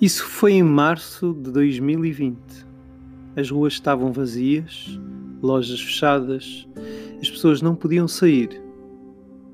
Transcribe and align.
Isso 0.00 0.24
foi 0.24 0.52
em 0.52 0.62
março 0.62 1.34
de 1.34 1.50
2020. 1.50 2.38
As 3.36 3.50
ruas 3.50 3.72
estavam 3.72 4.12
vazias, 4.12 4.96
lojas 5.42 5.80
fechadas, 5.80 6.68
as 7.20 7.28
pessoas 7.28 7.60
não 7.60 7.74
podiam 7.74 8.06
sair. 8.06 8.62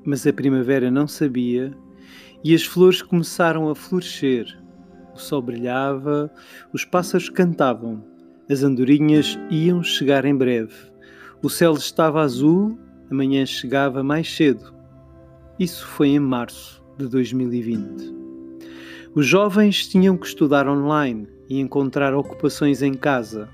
Mas 0.05 0.27
a 0.27 0.31
primavera 0.31 0.91
não 0.91 1.07
sabia 1.07 1.75
e 2.43 2.53
as 2.53 2.63
flores 2.63 3.01
começaram 3.01 3.69
a 3.69 3.75
florescer. 3.75 4.45
O 5.15 5.17
sol 5.17 5.41
brilhava, 5.41 6.31
os 6.71 6.85
pássaros 6.85 7.27
cantavam, 7.27 8.05
as 8.47 8.61
andorinhas 8.61 9.39
iam 9.49 9.81
chegar 9.81 10.25
em 10.25 10.35
breve. 10.35 10.75
O 11.41 11.49
céu 11.49 11.73
estava 11.73 12.21
azul, 12.21 12.77
a 13.09 13.15
manhã 13.15 13.47
chegava 13.47 14.03
mais 14.03 14.31
cedo. 14.31 14.75
Isso 15.57 15.87
foi 15.87 16.09
em 16.09 16.19
março 16.19 16.85
de 16.99 17.07
2020. 17.07 18.24
Os 19.15 19.25
jovens 19.25 19.87
tinham 19.87 20.17
que 20.17 20.27
estudar 20.27 20.67
online 20.67 21.25
e 21.47 21.61
encontrar 21.61 22.13
ocupações 22.13 22.81
em 22.81 22.93
casa. 22.93 23.47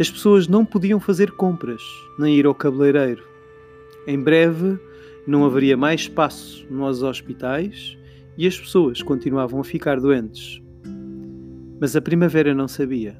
As 0.00 0.10
pessoas 0.10 0.48
não 0.48 0.64
podiam 0.64 0.98
fazer 0.98 1.30
compras, 1.30 1.80
nem 2.18 2.34
ir 2.34 2.44
ao 2.44 2.52
cabeleireiro. 2.56 3.22
Em 4.04 4.18
breve, 4.18 4.80
não 5.28 5.44
haveria 5.44 5.76
mais 5.76 6.00
espaço 6.00 6.66
nos 6.68 7.04
hospitais 7.04 7.96
e 8.36 8.48
as 8.48 8.58
pessoas 8.58 9.00
continuavam 9.00 9.60
a 9.60 9.64
ficar 9.64 10.00
doentes. 10.00 10.60
Mas 11.80 11.94
a 11.94 12.02
primavera 12.02 12.52
não 12.52 12.66
sabia. 12.66 13.16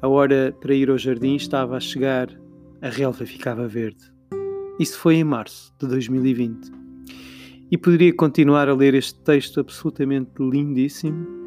A 0.00 0.06
hora 0.06 0.54
para 0.60 0.72
ir 0.72 0.90
ao 0.90 0.96
jardim 0.96 1.34
estava 1.34 1.76
a 1.76 1.80
chegar, 1.80 2.28
a 2.80 2.88
relva 2.88 3.26
ficava 3.26 3.66
verde. 3.66 4.04
Isso 4.78 4.96
foi 4.96 5.16
em 5.16 5.24
março 5.24 5.74
de 5.76 5.88
2020. 5.88 6.79
E 7.70 7.78
poderia 7.78 8.12
continuar 8.12 8.68
a 8.68 8.74
ler 8.74 8.94
este 8.94 9.18
texto 9.20 9.60
absolutamente 9.60 10.30
lindíssimo 10.40 11.40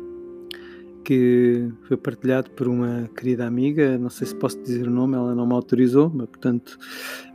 que 1.04 1.70
foi 1.86 1.98
partilhado 1.98 2.50
por 2.52 2.68
uma 2.68 3.10
querida 3.16 3.46
amiga, 3.46 3.98
não 3.98 4.10
sei 4.10 4.28
se 4.28 4.36
posso 4.36 4.62
dizer 4.62 4.88
o 4.88 4.92
nome, 4.92 5.16
ela 5.16 5.36
não 5.36 5.46
me 5.46 5.54
autorizou, 5.54 6.10
mas 6.10 6.28
portanto, 6.28 6.78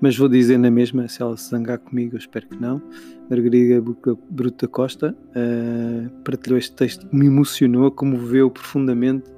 mas 0.01 0.17
vou 0.17 0.29
dizer 0.29 0.59
na 0.59 0.71
mesma, 0.71 1.07
se 1.07 1.21
ela 1.21 1.37
se 1.37 1.51
zangar 1.51 1.79
comigo, 1.79 2.15
eu 2.15 2.19
espero 2.19 2.49
que 2.49 2.57
não. 2.57 2.81
Margarida 3.29 3.85
Bruta 4.31 4.67
Costa 4.67 5.15
uh, 5.15 6.11
partilhou 6.23 6.59
este 6.59 6.75
texto 6.75 7.07
que 7.07 7.15
me 7.15 7.27
emocionou, 7.27 7.91
comoveu 7.91 8.51
profundamente 8.51 9.31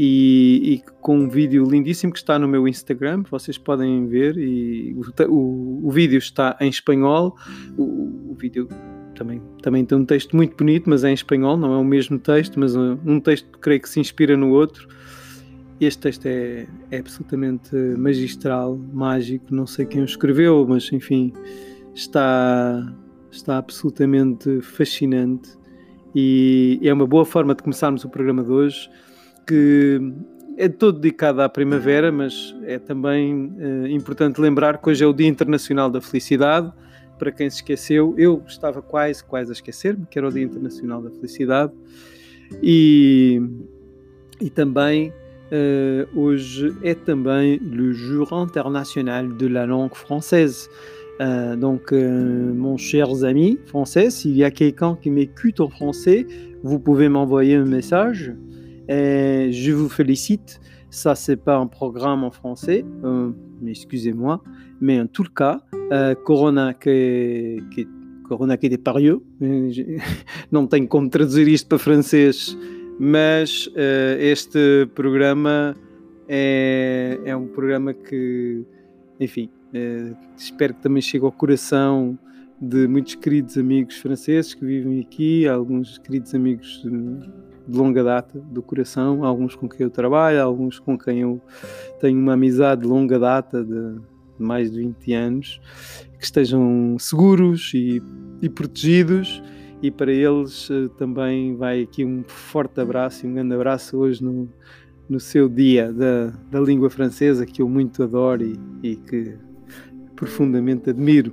e, 0.00 0.74
e, 0.74 0.82
com 1.00 1.18
um 1.18 1.28
vídeo 1.28 1.68
lindíssimo 1.68 2.12
que 2.12 2.20
está 2.20 2.38
no 2.38 2.46
meu 2.46 2.68
Instagram, 2.68 3.24
vocês 3.28 3.58
podem 3.58 4.06
ver, 4.06 4.38
e 4.38 4.94
o, 4.94 5.24
o, 5.28 5.88
o 5.88 5.90
vídeo 5.90 6.18
está 6.18 6.56
em 6.60 6.68
espanhol, 6.68 7.36
o, 7.76 8.30
o, 8.30 8.36
vídeo 8.38 8.68
também, 9.16 9.42
também 9.60 9.84
tem 9.84 9.98
um 9.98 10.04
texto 10.04 10.36
muito 10.36 10.56
bonito, 10.56 10.88
mas 10.88 11.02
é 11.02 11.10
em 11.10 11.14
espanhol, 11.14 11.56
não 11.56 11.74
é 11.74 11.76
o 11.78 11.84
mesmo 11.84 12.16
texto, 12.16 12.60
mas 12.60 12.76
um, 12.76 12.96
um 13.04 13.18
texto 13.18 13.58
creio 13.58 13.80
que 13.80 13.88
se 13.88 13.98
inspira 13.98 14.36
no 14.36 14.50
outro. 14.50 14.86
Este 15.80 15.98
texto 16.02 16.26
é, 16.26 16.68
é 16.92 16.98
absolutamente 16.98 17.74
magistral, 17.74 18.78
mágico, 18.92 19.52
não 19.52 19.66
sei 19.66 19.84
quem 19.84 20.02
o 20.02 20.04
escreveu, 20.04 20.64
mas 20.68 20.92
enfim, 20.92 21.32
está, 21.92 22.94
está 23.32 23.58
absolutamente 23.58 24.60
fascinante. 24.60 25.58
E 26.14 26.78
é 26.84 26.92
uma 26.92 27.06
boa 27.06 27.24
forma 27.24 27.52
de 27.52 27.64
começarmos 27.64 28.04
o 28.04 28.08
programa 28.08 28.44
de 28.44 28.52
hoje 28.52 28.88
que 29.48 29.98
é 30.58 30.68
todo 30.68 31.00
dedicado 31.00 31.40
à 31.40 31.48
primavera, 31.48 32.12
mas 32.12 32.54
é 32.64 32.78
também 32.78 33.46
uh, 33.46 33.86
importante 33.86 34.40
lembrar 34.40 34.78
que 34.78 34.90
hoje 34.90 35.02
é 35.02 35.06
o 35.06 35.12
Dia 35.12 35.26
Internacional 35.26 35.90
da 35.90 36.00
Felicidade. 36.00 36.70
Para 37.18 37.32
quem 37.32 37.48
se 37.48 37.56
esqueceu, 37.56 38.14
eu 38.18 38.42
estava 38.46 38.82
quase, 38.82 39.24
quase 39.24 39.50
a 39.50 39.52
esquecer-me 39.52 40.04
que 40.06 40.18
era 40.18 40.28
o 40.28 40.32
Dia 40.32 40.42
Internacional 40.42 41.00
da 41.00 41.10
Felicidade. 41.10 41.72
E, 42.62 43.40
e 44.40 44.50
também 44.50 45.12
uh, 45.48 46.20
hoje 46.20 46.74
é 46.82 46.94
também 46.94 47.58
le 47.58 47.92
Jour 47.92 48.28
International 48.32 49.28
de 49.28 49.48
la 49.48 49.64
Langue 49.64 49.96
Française. 49.96 50.68
Uh, 51.20 51.56
donc, 51.56 51.92
euh, 51.92 52.54
mon 52.54 52.76
chers 52.76 53.24
amis 53.24 53.58
français, 53.66 54.08
s'il 54.08 54.36
y 54.36 54.44
a 54.44 54.52
quelqu'un 54.52 54.96
qui 55.00 55.10
m'écoute 55.10 55.58
en 55.58 55.68
français, 55.68 56.24
vous 56.62 56.78
pouvez 56.78 57.08
m'envoyer 57.08 57.56
un 57.56 57.64
message 57.64 58.32
Je 58.88 59.72
vous 59.72 59.88
félicite. 59.88 60.60
Ça, 60.90 61.14
c'est 61.14 61.36
pas 61.36 61.56
un 61.56 61.66
programme 61.66 62.24
en 62.24 62.30
français, 62.30 62.82
euh, 63.04 63.30
excusez-moi, 63.66 64.42
mais 64.80 64.98
en 64.98 65.06
tout 65.06 65.24
cas, 65.24 65.60
uh, 65.74 66.14
Corona 66.24 66.72
que, 66.72 67.58
que 67.70 67.86
Corona 68.26 68.56
que 68.56 68.74
pariu, 68.78 69.22
não 70.50 70.66
tenho 70.66 70.88
como 70.88 71.10
traduzir 71.10 71.46
isto 71.46 71.68
para 71.68 71.78
francês, 71.78 72.56
mas 72.98 73.66
uh, 73.66 74.18
este 74.18 74.86
programa 74.94 75.76
é, 76.26 77.18
é 77.26 77.36
um 77.36 77.48
que, 78.08 78.64
enfim, 79.20 79.50
uh, 79.74 80.16
espero 80.38 80.72
que 80.72 80.80
também 80.80 81.02
chegue 81.02 81.24
ao 81.24 81.32
coração 81.32 82.18
de 82.58 82.88
muitos 82.88 83.14
queridos 83.14 83.58
amigos 83.58 83.98
franceses 83.98 84.54
que 84.54 84.64
vivem 84.64 85.00
aqui, 85.00 85.46
alguns 85.46 85.98
queridos 85.98 86.34
amigos 86.34 86.82
de 87.68 87.76
longa 87.76 88.02
data 88.02 88.38
do 88.38 88.62
coração, 88.62 89.24
alguns 89.24 89.54
com 89.54 89.68
quem 89.68 89.84
eu 89.84 89.90
trabalho, 89.90 90.42
alguns 90.42 90.78
com 90.78 90.98
quem 90.98 91.20
eu 91.20 91.40
tenho 92.00 92.18
uma 92.18 92.32
amizade 92.32 92.80
de 92.82 92.86
longa 92.88 93.18
data 93.18 93.62
de 93.62 94.00
mais 94.38 94.70
de 94.70 94.78
20 94.78 95.12
anos, 95.12 95.60
que 96.18 96.24
estejam 96.24 96.96
seguros 96.98 97.72
e, 97.74 98.02
e 98.40 98.48
protegidos. 98.48 99.42
E 99.82 99.90
para 99.90 100.10
eles 100.10 100.70
uh, 100.70 100.88
também 100.96 101.56
vai 101.56 101.82
aqui 101.82 102.04
um 102.04 102.24
forte 102.26 102.80
abraço 102.80 103.24
e 103.24 103.28
um 103.28 103.34
grande 103.34 103.54
abraço 103.54 103.96
hoje 103.96 104.24
no, 104.24 104.48
no 105.08 105.20
seu 105.20 105.48
dia 105.48 105.92
da, 105.92 106.32
da 106.50 106.60
língua 106.60 106.90
francesa, 106.90 107.46
que 107.46 107.62
eu 107.62 107.68
muito 107.68 108.02
adoro 108.02 108.42
e, 108.42 108.58
e 108.82 108.96
que 108.96 109.36
profundamente 110.16 110.90
admiro. 110.90 111.32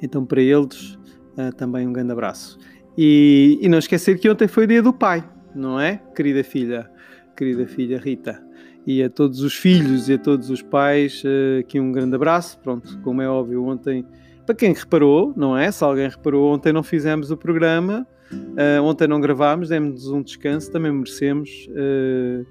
Então, 0.00 0.24
para 0.24 0.40
eles, 0.40 0.94
uh, 1.36 1.54
também 1.56 1.86
um 1.86 1.92
grande 1.92 2.12
abraço. 2.12 2.58
E, 2.96 3.58
e 3.60 3.68
não 3.68 3.78
esquecer 3.78 4.18
que 4.18 4.28
ontem 4.28 4.48
foi 4.48 4.64
o 4.64 4.66
dia 4.66 4.82
do 4.82 4.92
pai, 4.92 5.22
não 5.54 5.78
é, 5.78 6.00
querida 6.14 6.42
filha, 6.42 6.90
querida 7.36 7.66
filha 7.66 7.98
Rita? 7.98 8.42
E 8.86 9.02
a 9.02 9.10
todos 9.10 9.40
os 9.40 9.54
filhos 9.54 10.08
e 10.08 10.14
a 10.14 10.18
todos 10.18 10.48
os 10.48 10.62
pais, 10.62 11.22
eh, 11.26 11.58
aqui 11.58 11.80
um 11.80 11.90
grande 11.90 12.14
abraço. 12.14 12.56
Pronto, 12.60 12.96
como 13.00 13.20
é 13.20 13.28
óbvio, 13.28 13.64
ontem, 13.64 14.06
para 14.46 14.54
quem 14.54 14.72
reparou, 14.72 15.34
não 15.36 15.58
é? 15.58 15.72
Se 15.72 15.82
alguém 15.82 16.08
reparou, 16.08 16.54
ontem 16.54 16.72
não 16.72 16.84
fizemos 16.84 17.32
o 17.32 17.36
programa, 17.36 18.06
uh, 18.32 18.82
ontem 18.84 19.08
não 19.08 19.20
gravámos, 19.20 19.70
demos 19.70 20.06
um 20.06 20.22
descanso, 20.22 20.70
também 20.70 20.92
merecemos. 20.92 21.50
Uh, 21.70 22.46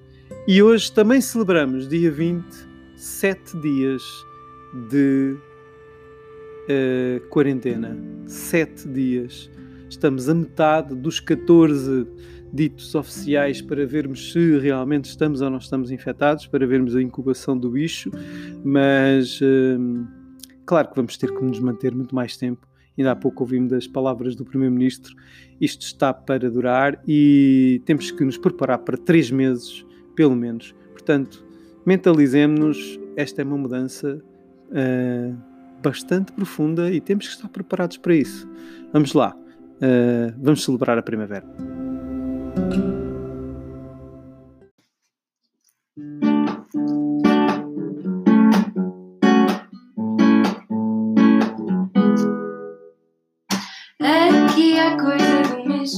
e 0.46 0.62
hoje 0.62 0.92
também 0.92 1.22
celebramos, 1.22 1.88
dia 1.88 2.12
20, 2.12 2.44
sete 2.98 3.58
dias 3.60 4.04
de 4.90 5.38
uh, 6.68 7.30
quarentena. 7.30 7.98
Sete 8.26 8.88
dias. 8.90 9.50
Estamos 9.90 10.28
a 10.30 10.34
metade 10.34 10.96
dos 10.96 11.20
14 11.20 12.08
ditos 12.52 12.96
oficiais 12.96 13.62
para 13.62 13.86
vermos 13.86 14.32
se 14.32 14.58
realmente 14.60 15.06
estamos 15.06 15.42
ou 15.42 15.50
não 15.50 15.58
estamos 15.58 15.92
infectados, 15.92 16.48
para 16.48 16.66
vermos 16.66 16.96
a 16.96 17.02
incubação 17.02 17.58
do 17.58 17.70
bicho, 17.70 18.10
mas 18.64 19.40
hum, 19.42 20.06
claro 20.66 20.90
que 20.90 20.96
vamos 20.96 21.18
ter 21.18 21.34
que 21.34 21.44
nos 21.44 21.60
manter 21.60 21.94
muito 21.94 22.16
mais 22.16 22.38
tempo. 22.38 22.66
Ainda 22.98 23.12
há 23.12 23.16
pouco 23.16 23.44
ouvimos 23.44 23.72
das 23.72 23.88
palavras 23.88 24.36
do 24.36 24.46
Primeiro-Ministro, 24.46 25.14
isto 25.60 25.82
está 25.82 26.14
para 26.14 26.50
durar 26.50 27.02
e 27.06 27.82
temos 27.86 28.10
que 28.10 28.24
nos 28.24 28.38
preparar 28.38 28.80
para 28.80 28.98
três 28.98 29.30
meses, 29.30 29.86
pelo 30.16 30.36
menos. 30.36 30.74
Portanto, 30.94 31.46
mentalizemos-nos, 31.86 32.98
esta 33.18 33.42
é 33.42 33.46
uma 33.46 33.58
mudança 33.58 34.22
uh, 34.70 35.38
bastante 35.84 36.32
profunda 36.32 36.90
e 36.90 37.02
temos 37.02 37.28
que 37.28 37.34
estar 37.34 37.50
preparados 37.50 37.98
para 37.98 38.16
isso. 38.16 38.48
Vamos 38.94 39.14
lá. 39.14 39.36
Uh, 39.76 40.34
vamos 40.38 40.64
celebrar 40.64 40.98
a 40.98 41.02
primavera. 41.02 41.46
Aqui 54.00 54.80
há 54.80 54.98
coisa 54.98 55.42
do 55.44 55.68
mês. 55.68 55.92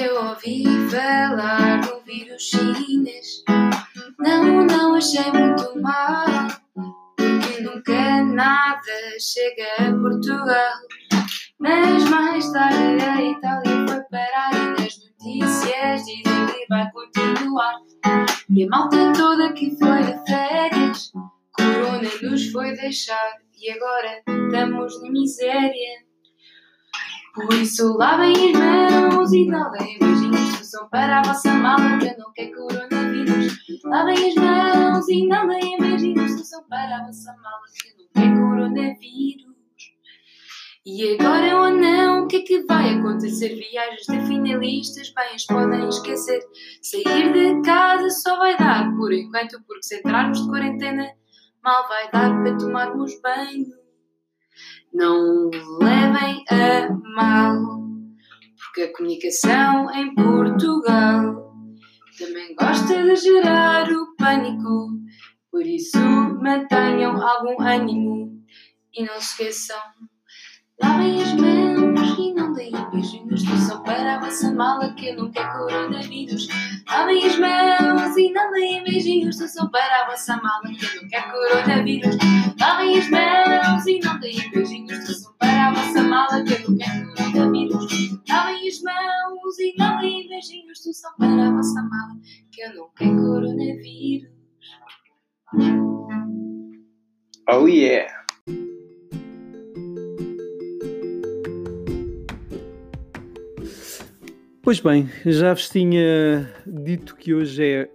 Eu 0.00 0.28
ouvi 0.28 0.64
falar 0.90 1.80
do 1.80 2.00
vírus 2.04 2.42
chinês. 2.42 3.42
Não, 4.18 4.64
não 4.64 4.94
achei 4.94 5.30
muito 5.32 5.80
mal. 5.80 6.26
Porque 7.16 7.62
nunca 7.62 8.22
nada 8.22 9.18
chega 9.18 9.88
a 9.88 9.92
Portugal. 9.92 10.78
Mas 11.60 12.08
mais 12.08 12.27
tarde 12.52 13.02
a 13.02 13.22
Itália 13.22 13.86
foi 13.88 14.02
parar 14.10 14.50
e 14.54 14.80
nas 14.80 14.98
notícias 14.98 16.04
dizem 16.04 16.46
que 16.46 16.66
vai 16.68 16.90
continuar. 16.92 17.74
E 18.50 18.64
a 18.64 18.68
malta 18.68 19.12
toda 19.12 19.52
que 19.52 19.76
foi 19.76 20.02
de 20.02 20.24
férias, 20.26 21.12
Corona 21.56 22.08
nos 22.22 22.50
foi 22.50 22.74
deixar 22.74 23.38
e 23.60 23.70
agora 23.70 24.22
estamos 24.26 25.02
na 25.02 25.10
miséria. 25.10 26.08
Por 27.34 27.52
isso 27.54 27.96
lavem 27.96 28.32
as 28.32 29.10
mãos 29.12 29.32
e 29.32 29.46
não 29.46 29.70
deem 29.72 29.98
beijinhos. 29.98 30.68
São 30.68 30.88
para 30.88 31.20
a 31.20 31.22
vossa 31.22 31.52
mala 31.54 31.98
que 31.98 32.16
não 32.16 32.32
quero 32.32 32.52
coronavírus. 32.52 33.58
Lavem 33.84 34.28
as 34.28 34.34
mãos 34.34 35.08
e 35.08 35.26
não 35.26 35.46
deem 35.48 35.78
beijinhos. 35.78 36.48
São 36.48 36.62
para 36.68 36.96
a 36.96 37.06
vossa 37.06 37.34
mala 37.42 37.62
que 37.80 37.96
não 37.96 38.08
quero 38.14 38.40
coronavírus. 38.40 39.47
E 40.90 41.18
agora 41.20 41.54
ou 41.54 41.70
não, 41.70 42.24
o 42.24 42.26
que 42.26 42.36
é 42.36 42.40
que 42.40 42.62
vai 42.62 42.94
acontecer? 42.94 43.54
Viagens 43.54 44.06
de 44.06 44.26
finalistas, 44.26 45.12
bem 45.14 45.34
as 45.34 45.44
podem 45.44 45.86
esquecer. 45.86 46.40
Sair 46.80 47.30
de 47.30 47.60
casa 47.60 48.08
só 48.08 48.38
vai 48.38 48.56
dar 48.56 48.90
por 48.96 49.12
enquanto, 49.12 49.62
porque 49.66 49.82
se 49.82 49.98
entrarmos 49.98 50.40
de 50.40 50.48
quarentena, 50.48 51.06
mal 51.62 51.86
vai 51.88 52.10
dar 52.10 52.42
para 52.42 52.56
tomarmos 52.56 53.20
banho. 53.20 53.66
Não 54.90 55.50
levem 55.78 56.42
a 56.48 56.88
mal, 57.14 57.82
porque 58.56 58.84
a 58.84 58.92
comunicação 58.96 59.90
em 59.90 60.14
Portugal 60.14 61.54
também 62.18 62.54
gosta 62.54 63.02
de 63.02 63.14
gerar 63.16 63.92
o 63.92 64.16
pânico. 64.16 64.88
Por 65.50 65.66
isso, 65.66 65.98
mantenham 65.98 67.20
algum 67.20 67.60
ânimo 67.60 68.42
e 68.94 69.04
não 69.04 69.20
se 69.20 69.42
esqueçam. 69.42 69.76
Lavem 70.80 71.22
as 71.22 71.32
mãos 71.34 72.18
e 72.18 72.34
não 72.34 72.52
deem 72.52 72.90
beijinhos. 72.90 73.42
Só 73.66 73.80
para 73.80 74.16
a 74.16 74.20
vossa 74.20 74.52
mala 74.52 74.92
que 74.94 75.12
não 75.12 75.30
quero 75.30 75.52
coronavírus. 75.52 76.48
Lavem 76.88 77.26
as 77.26 77.38
mãos 77.38 78.16
e 78.16 78.30
não 78.30 78.52
deem 78.52 78.84
beijinhos. 78.84 79.38
Só 79.38 79.68
para 79.68 80.02
a 80.02 80.10
vossa 80.10 80.36
mala 80.36 80.62
que 80.62 80.96
não 80.96 81.08
quero 81.08 81.32
coronavírus. 81.32 82.16
Lavem 82.60 82.98
as 82.98 83.10
mãos 83.10 83.86
e 83.86 84.00
não 84.00 84.20
deem 84.20 84.50
beijinhos. 84.50 85.22
Só 85.22 85.32
para 85.38 85.68
a 85.68 85.74
vossa 85.74 86.02
mala 86.02 86.44
que 86.44 86.58
não 86.68 86.76
quero 86.76 87.14
coronavírus. 87.14 88.20
Lavem 88.28 88.68
as 88.68 88.82
mãos 88.82 89.58
e 89.58 89.74
não 89.78 89.98
deem 90.00 90.28
beijinhos. 90.28 90.82
Só 90.82 91.10
para 91.18 91.48
a 91.48 91.50
vossa 91.50 91.82
mala 91.82 92.16
que 92.52 92.68
não 92.68 92.90
quero 92.96 93.16
coronavírus. 93.16 94.38
Oh 97.50 97.66
yeah! 97.66 98.17
Pois 104.68 104.80
bem, 104.80 105.08
já 105.24 105.54
vos 105.54 105.66
tinha 105.70 106.46
dito 106.66 107.16
que 107.16 107.32
hoje 107.32 107.64
é 107.64 107.88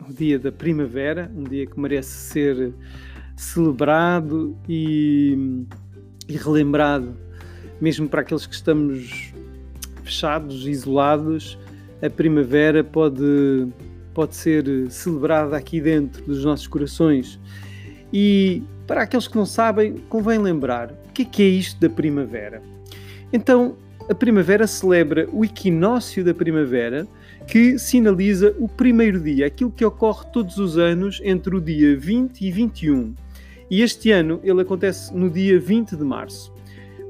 o 0.00 0.12
dia 0.12 0.36
da 0.36 0.50
primavera, 0.50 1.30
um 1.32 1.44
dia 1.44 1.64
que 1.64 1.78
merece 1.78 2.10
ser 2.10 2.74
celebrado 3.36 4.58
e, 4.68 5.38
e 6.28 6.36
relembrado, 6.36 7.16
mesmo 7.80 8.08
para 8.08 8.22
aqueles 8.22 8.46
que 8.46 8.54
estamos 8.56 9.32
fechados, 10.02 10.66
isolados, 10.66 11.56
a 12.02 12.10
primavera 12.10 12.82
pode, 12.82 13.68
pode 14.12 14.34
ser 14.34 14.90
celebrada 14.90 15.56
aqui 15.56 15.80
dentro 15.80 16.24
dos 16.24 16.44
nossos 16.44 16.66
corações. 16.66 17.38
E 18.12 18.64
para 18.88 19.02
aqueles 19.02 19.28
que 19.28 19.36
não 19.36 19.46
sabem, 19.46 19.98
convém 20.08 20.40
lembrar 20.40 20.90
o 20.90 21.12
que 21.12 21.22
é, 21.22 21.24
que 21.24 21.42
é 21.44 21.46
isto 21.46 21.80
da 21.80 21.88
primavera. 21.88 22.60
Então, 23.32 23.76
a 24.08 24.14
primavera 24.14 24.66
celebra 24.66 25.28
o 25.32 25.44
equinócio 25.44 26.24
da 26.24 26.32
primavera, 26.32 27.06
que 27.46 27.78
sinaliza 27.78 28.54
o 28.58 28.68
primeiro 28.68 29.20
dia, 29.20 29.46
aquilo 29.46 29.70
que 29.70 29.84
ocorre 29.84 30.26
todos 30.32 30.56
os 30.56 30.78
anos 30.78 31.20
entre 31.22 31.54
o 31.54 31.60
dia 31.60 31.96
20 31.96 32.40
e 32.40 32.50
21. 32.50 33.14
E 33.70 33.82
este 33.82 34.10
ano 34.10 34.40
ele 34.42 34.62
acontece 34.62 35.14
no 35.14 35.28
dia 35.28 35.60
20 35.60 35.94
de 35.94 36.04
março. 36.04 36.52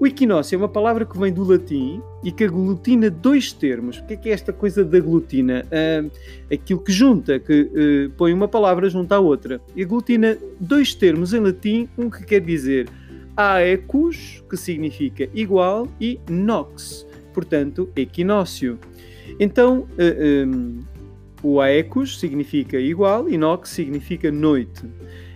O 0.00 0.06
equinócio 0.06 0.54
é 0.54 0.58
uma 0.58 0.68
palavra 0.68 1.04
que 1.04 1.18
vem 1.18 1.32
do 1.32 1.42
latim 1.42 2.00
e 2.22 2.30
que 2.30 2.44
aglutina 2.44 3.10
dois 3.10 3.52
termos. 3.52 3.98
O 3.98 4.06
que 4.06 4.14
é, 4.14 4.16
que 4.16 4.28
é 4.28 4.32
esta 4.32 4.52
coisa 4.52 4.84
da 4.84 4.96
aglutina? 4.96 5.66
Uh, 5.66 6.10
aquilo 6.52 6.80
que 6.80 6.92
junta, 6.92 7.40
que 7.40 7.62
uh, 7.62 8.10
põe 8.16 8.32
uma 8.32 8.46
palavra 8.46 8.88
junto 8.88 9.12
à 9.12 9.18
outra. 9.18 9.60
E 9.74 9.82
aglutina 9.82 10.38
dois 10.60 10.94
termos 10.94 11.34
em 11.34 11.40
latim, 11.40 11.88
um 11.98 12.08
que 12.08 12.24
quer 12.24 12.40
dizer 12.40 12.88
aecus, 13.38 14.42
que 14.50 14.56
significa 14.56 15.28
igual, 15.32 15.86
e 16.00 16.18
nox, 16.28 17.06
portanto, 17.32 17.88
equinócio. 17.94 18.80
Então, 19.38 19.80
uh, 19.80 19.86
eh, 19.96 20.44
um, 20.44 20.80
eh, 20.80 20.98
o 21.40 21.60
aecus 21.60 22.18
significa 22.18 22.80
igual 22.80 23.28
e 23.28 23.38
nox 23.38 23.70
significa 23.70 24.32
noite. 24.32 24.82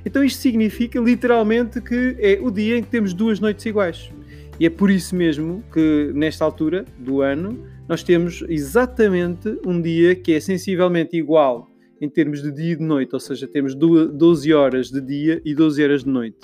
Então, 0.04 0.25
isto 0.25 0.40
significa 0.40 0.99
literalmente 0.99 1.81
que 1.81 2.16
é 2.19 2.40
o 2.43 2.50
dia 2.50 2.78
em 2.78 2.82
que 2.82 2.90
temos 2.90 3.14
duas 3.14 3.38
noites 3.38 3.64
iguais. 3.66 4.10
E 4.58 4.66
é 4.66 4.70
por 4.70 4.90
isso 4.90 5.14
mesmo 5.14 5.62
que, 5.72 6.10
nesta 6.12 6.44
altura 6.44 6.84
do 6.99 7.20
ano, 7.22 7.64
nós 7.88 8.02
temos 8.02 8.44
exatamente 8.49 9.60
um 9.64 9.81
dia 9.81 10.16
que 10.16 10.32
é 10.32 10.40
sensivelmente 10.40 11.16
igual 11.16 11.69
em 12.00 12.08
termos 12.08 12.43
de 12.43 12.50
dia 12.50 12.72
e 12.72 12.76
de 12.76 12.82
noite, 12.82 13.14
ou 13.14 13.20
seja, 13.20 13.46
temos 13.46 13.76
12 13.76 14.52
horas 14.52 14.90
de 14.90 15.00
dia 15.00 15.40
e 15.44 15.54
12 15.54 15.84
horas 15.84 16.02
de 16.02 16.10
noite. 16.10 16.38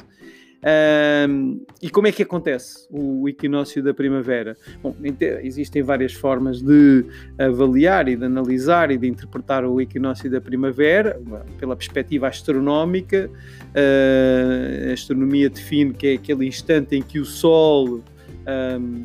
Um, 1.28 1.64
e 1.80 1.88
como 1.88 2.08
é 2.08 2.12
que 2.12 2.22
acontece 2.22 2.86
o 2.90 3.28
equinócio 3.28 3.82
da 3.82 3.94
primavera? 3.94 4.56
Bom, 4.82 4.94
existem 5.42 5.82
várias 5.82 6.12
formas 6.12 6.60
de 6.60 7.04
avaliar 7.38 8.08
e 8.08 8.16
de 8.16 8.24
analisar 8.24 8.90
e 8.90 8.98
de 8.98 9.06
interpretar 9.06 9.64
o 9.64 9.80
equinócio 9.80 10.28
da 10.30 10.40
primavera, 10.40 11.20
pela 11.58 11.76
perspectiva 11.76 12.26
astronómica. 12.28 13.30
Uh, 13.68 14.90
a 14.90 14.92
astronomia 14.92 15.48
define 15.48 15.92
que 15.92 16.08
é 16.08 16.14
aquele 16.14 16.46
instante 16.46 16.96
em 16.96 17.02
que 17.02 17.20
o 17.20 17.24
Sol. 17.24 18.02
Um, 18.80 19.04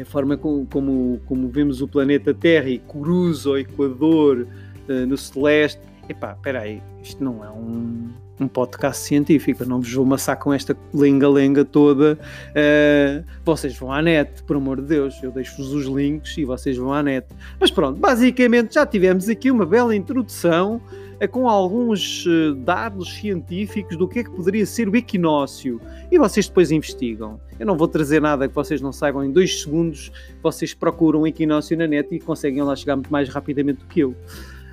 a 0.00 0.04
forma 0.04 0.36
como, 0.36 0.64
como, 0.66 1.20
como, 1.26 1.48
vemos 1.48 1.82
o 1.82 1.88
planeta 1.88 2.32
Terra 2.32 2.68
e 2.68 2.78
cruza 2.78 3.50
o 3.50 3.58
Equador 3.58 4.46
uh, 4.88 5.06
no 5.06 5.16
celeste. 5.16 5.80
Epá, 6.08 6.32
espera 6.32 6.60
aí, 6.60 6.80
isto 7.02 7.22
não 7.22 7.44
é 7.44 7.50
um, 7.50 8.08
um 8.40 8.48
podcast 8.48 9.04
científico, 9.04 9.62
eu 9.62 9.66
não 9.66 9.80
vos 9.80 9.92
vou 9.92 10.04
amassar 10.04 10.38
com 10.38 10.52
esta 10.52 10.76
lenga-lenga 10.92 11.64
toda. 11.64 12.18
Uh, 12.50 13.24
vocês 13.44 13.76
vão 13.76 13.92
à 13.92 14.00
net, 14.00 14.42
por 14.44 14.56
amor 14.56 14.80
de 14.80 14.86
Deus, 14.86 15.20
eu 15.22 15.30
deixo-vos 15.30 15.72
os 15.72 15.86
links 15.86 16.36
e 16.38 16.44
vocês 16.44 16.76
vão 16.76 16.92
à 16.92 17.02
net. 17.02 17.26
Mas 17.58 17.70
pronto, 17.70 17.98
basicamente 17.98 18.74
já 18.74 18.86
tivemos 18.86 19.28
aqui 19.28 19.50
uma 19.50 19.66
bela 19.66 19.94
introdução 19.94 20.80
uh, 21.22 21.28
com 21.28 21.48
alguns 21.48 22.26
uh, 22.26 22.54
dados 22.54 23.14
científicos 23.14 23.96
do 23.96 24.06
que 24.06 24.20
é 24.20 24.24
que 24.24 24.30
poderia 24.30 24.66
ser 24.66 24.88
o 24.88 24.96
equinócio 24.96 25.80
e 26.10 26.18
vocês 26.18 26.48
depois 26.48 26.70
investigam. 26.70 27.40
Eu 27.58 27.66
não 27.66 27.76
vou 27.76 27.88
trazer 27.88 28.20
nada 28.20 28.46
que 28.46 28.54
vocês 28.54 28.80
não 28.80 28.92
saibam 28.92 29.24
em 29.24 29.32
dois 29.32 29.62
segundos, 29.62 30.12
vocês 30.42 30.72
procuram 30.74 31.26
equinócio 31.26 31.76
na 31.76 31.86
net 31.86 32.14
e 32.14 32.20
conseguem 32.20 32.62
lá 32.62 32.76
chegar 32.76 32.94
muito 32.96 33.10
mais 33.10 33.28
rapidamente 33.28 33.80
do 33.80 33.86
que 33.86 34.00
eu. 34.00 34.14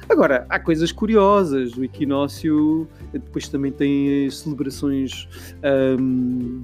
Agora, 0.09 0.45
há 0.49 0.59
coisas 0.59 0.91
curiosas. 0.91 1.73
O 1.73 1.83
equinócio 1.83 2.87
depois 3.11 3.47
também 3.47 3.71
tem 3.71 4.29
celebrações 4.29 5.27
um, 5.99 6.63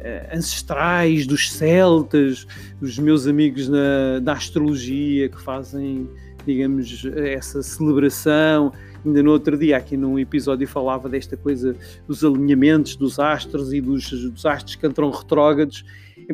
eh, 0.00 0.30
ancestrais 0.34 1.26
dos 1.26 1.50
celtas, 1.52 2.46
os 2.80 2.98
meus 2.98 3.26
amigos 3.26 3.68
na, 3.68 4.18
da 4.22 4.32
astrologia 4.32 5.28
que 5.28 5.40
fazem, 5.40 6.08
digamos, 6.44 7.04
essa 7.16 7.62
celebração. 7.62 8.72
Ainda 9.04 9.22
no 9.22 9.30
outro 9.30 9.56
dia, 9.56 9.76
aqui 9.76 9.96
num 9.96 10.18
episódio, 10.18 10.68
falava 10.68 11.08
desta 11.08 11.36
coisa 11.36 11.74
dos 12.06 12.22
alinhamentos 12.22 12.96
dos 12.96 13.18
astros 13.18 13.72
e 13.72 13.80
dos, 13.80 14.10
dos 14.10 14.44
astros 14.44 14.76
que 14.76 14.86
entram 14.86 15.10
retrógrados 15.10 15.84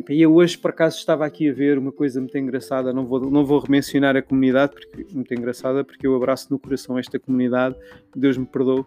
e 0.09 0.21
eu 0.21 0.33
hoje, 0.35 0.57
por 0.57 0.69
acaso, 0.69 0.97
estava 0.97 1.25
aqui 1.25 1.49
a 1.49 1.53
ver 1.53 1.77
uma 1.77 1.91
coisa 1.91 2.19
muito 2.19 2.37
engraçada. 2.37 2.93
Não 2.93 3.05
vou, 3.05 3.31
não 3.31 3.45
vou 3.45 3.63
mencionar 3.67 4.15
a 4.15 4.21
comunidade, 4.21 4.73
porque 4.73 5.05
muito 5.13 5.33
engraçada, 5.33 5.83
porque 5.83 6.05
eu 6.05 6.15
abraço 6.15 6.47
no 6.51 6.59
coração 6.59 6.99
esta 6.99 7.17
comunidade. 7.17 7.75
Deus 8.15 8.37
me 8.37 8.45
perdoe. 8.45 8.85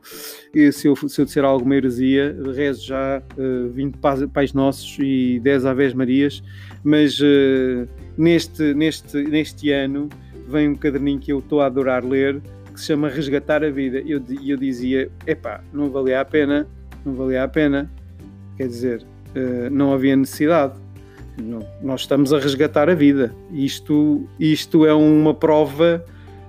E 0.55 0.71
se 0.71 0.87
eu, 0.87 0.97
se 0.97 1.21
eu 1.21 1.25
disser 1.25 1.45
alguma 1.45 1.75
heresia, 1.77 2.37
rezo 2.55 2.87
já 2.87 3.23
uh, 3.37 3.67
eh, 3.67 3.69
20 3.73 3.99
Pais 4.33 4.53
Nossos 4.53 4.97
e 5.01 5.41
10 5.41 5.67
Aves 5.67 5.95
Marias. 5.95 6.43
Mas 6.85 7.19
uh, 7.21 7.89
neste, 8.17 8.75
neste, 8.75 9.23
neste 9.25 9.71
ano 9.73 10.09
vem 10.51 10.69
um 10.69 10.75
caderninho 10.75 11.19
que 11.19 11.33
eu 11.33 11.39
estou 11.39 11.61
a 11.61 11.67
adorar 11.67 12.05
ler, 12.05 12.41
que 12.73 12.81
se 12.81 12.87
chama 12.87 13.09
Resgatar 13.09 13.65
a 13.65 13.71
Vida. 13.71 14.01
E 14.01 14.11
eu, 14.11 14.23
eu 14.45 14.57
dizia: 14.57 15.11
epá, 15.27 15.63
não 15.73 15.91
valia 15.91 16.21
a 16.21 16.25
pena, 16.25 16.67
não 17.05 17.15
valia 17.15 17.45
a 17.45 17.49
pena. 17.49 17.91
Quer 18.57 18.67
dizer, 18.67 19.03
uh, 19.35 19.71
não 19.71 19.93
havia 19.93 20.17
necessidade 20.17 20.75
não, 21.41 21.67
nós 21.83 22.03
estamos 22.03 22.33
a 22.33 22.39
resgatar 22.39 22.89
a 22.89 22.95
vida. 22.95 23.35
Isto, 23.53 24.29
isto 24.39 24.85
é 24.85 24.93
uma 24.93 25.35
prova 25.35 26.05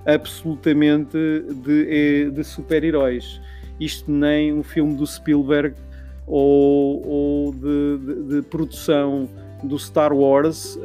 absolutamente 0.06 1.16
de, 1.64 2.30
de 2.30 2.44
super-heróis. 2.44 3.40
Isto 3.80 4.10
nem 4.10 4.52
um 4.52 4.62
filme 4.62 4.94
do 4.96 5.06
Spielberg 5.06 5.74
ou, 6.26 7.06
ou 7.06 7.52
de, 7.52 7.98
de, 7.98 8.22
de, 8.36 8.42
produção 8.42 9.28
do 9.62 9.78
Star 9.78 10.12
Wars 10.12 10.76
uh, 10.76 10.80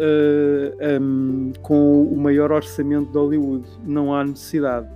eh, 0.80 1.00
um, 1.00 1.52
com 1.62 2.04
o 2.04 2.18
maior 2.18 2.52
orçamento 2.52 3.12
de 3.12 3.18
Hollywood. 3.18 3.68
Não 3.86 4.14
há 4.14 4.24
necessidade 4.24 4.88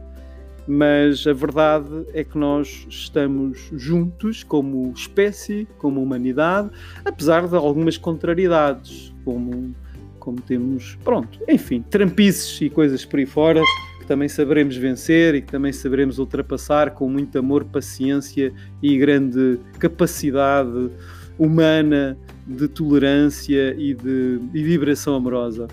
mas 0.68 1.26
a 1.26 1.34
verdade 1.34 2.06
é 2.14 2.24
que 2.24 2.38
nós 2.38 2.86
estamos 2.88 3.70
juntos 3.74 4.44
como 4.44 4.94
espécie, 4.96 5.68
como 5.78 6.02
humanidade, 6.02 6.70
apesar 7.04 7.48
de 7.48 7.56
algumas 7.56 7.98
contrariedades, 7.98 9.14
como 9.26 9.76
como 10.22 10.40
temos, 10.40 10.98
pronto, 11.04 11.40
enfim, 11.50 11.84
trampices 11.90 12.62
e 12.62 12.70
coisas 12.70 13.04
por 13.04 13.20
aí 13.20 13.26
fora 13.26 13.62
que 14.00 14.06
também 14.06 14.30
saberemos 14.30 14.78
vencer 14.78 15.34
e 15.34 15.42
que 15.42 15.52
também 15.52 15.74
saberemos 15.74 16.20
ultrapassar 16.20 16.92
com 16.92 17.10
muito 17.10 17.38
amor, 17.40 17.66
paciência 17.66 18.54
e 18.84 18.98
grande 18.98 19.60
capacidade 19.80 20.92
humana 21.40 22.16
de 22.46 22.68
tolerância 22.68 23.76
e 23.78 23.94
de, 23.94 24.40
de 24.40 24.64
vibração 24.64 25.16
amorosa. 25.16 25.68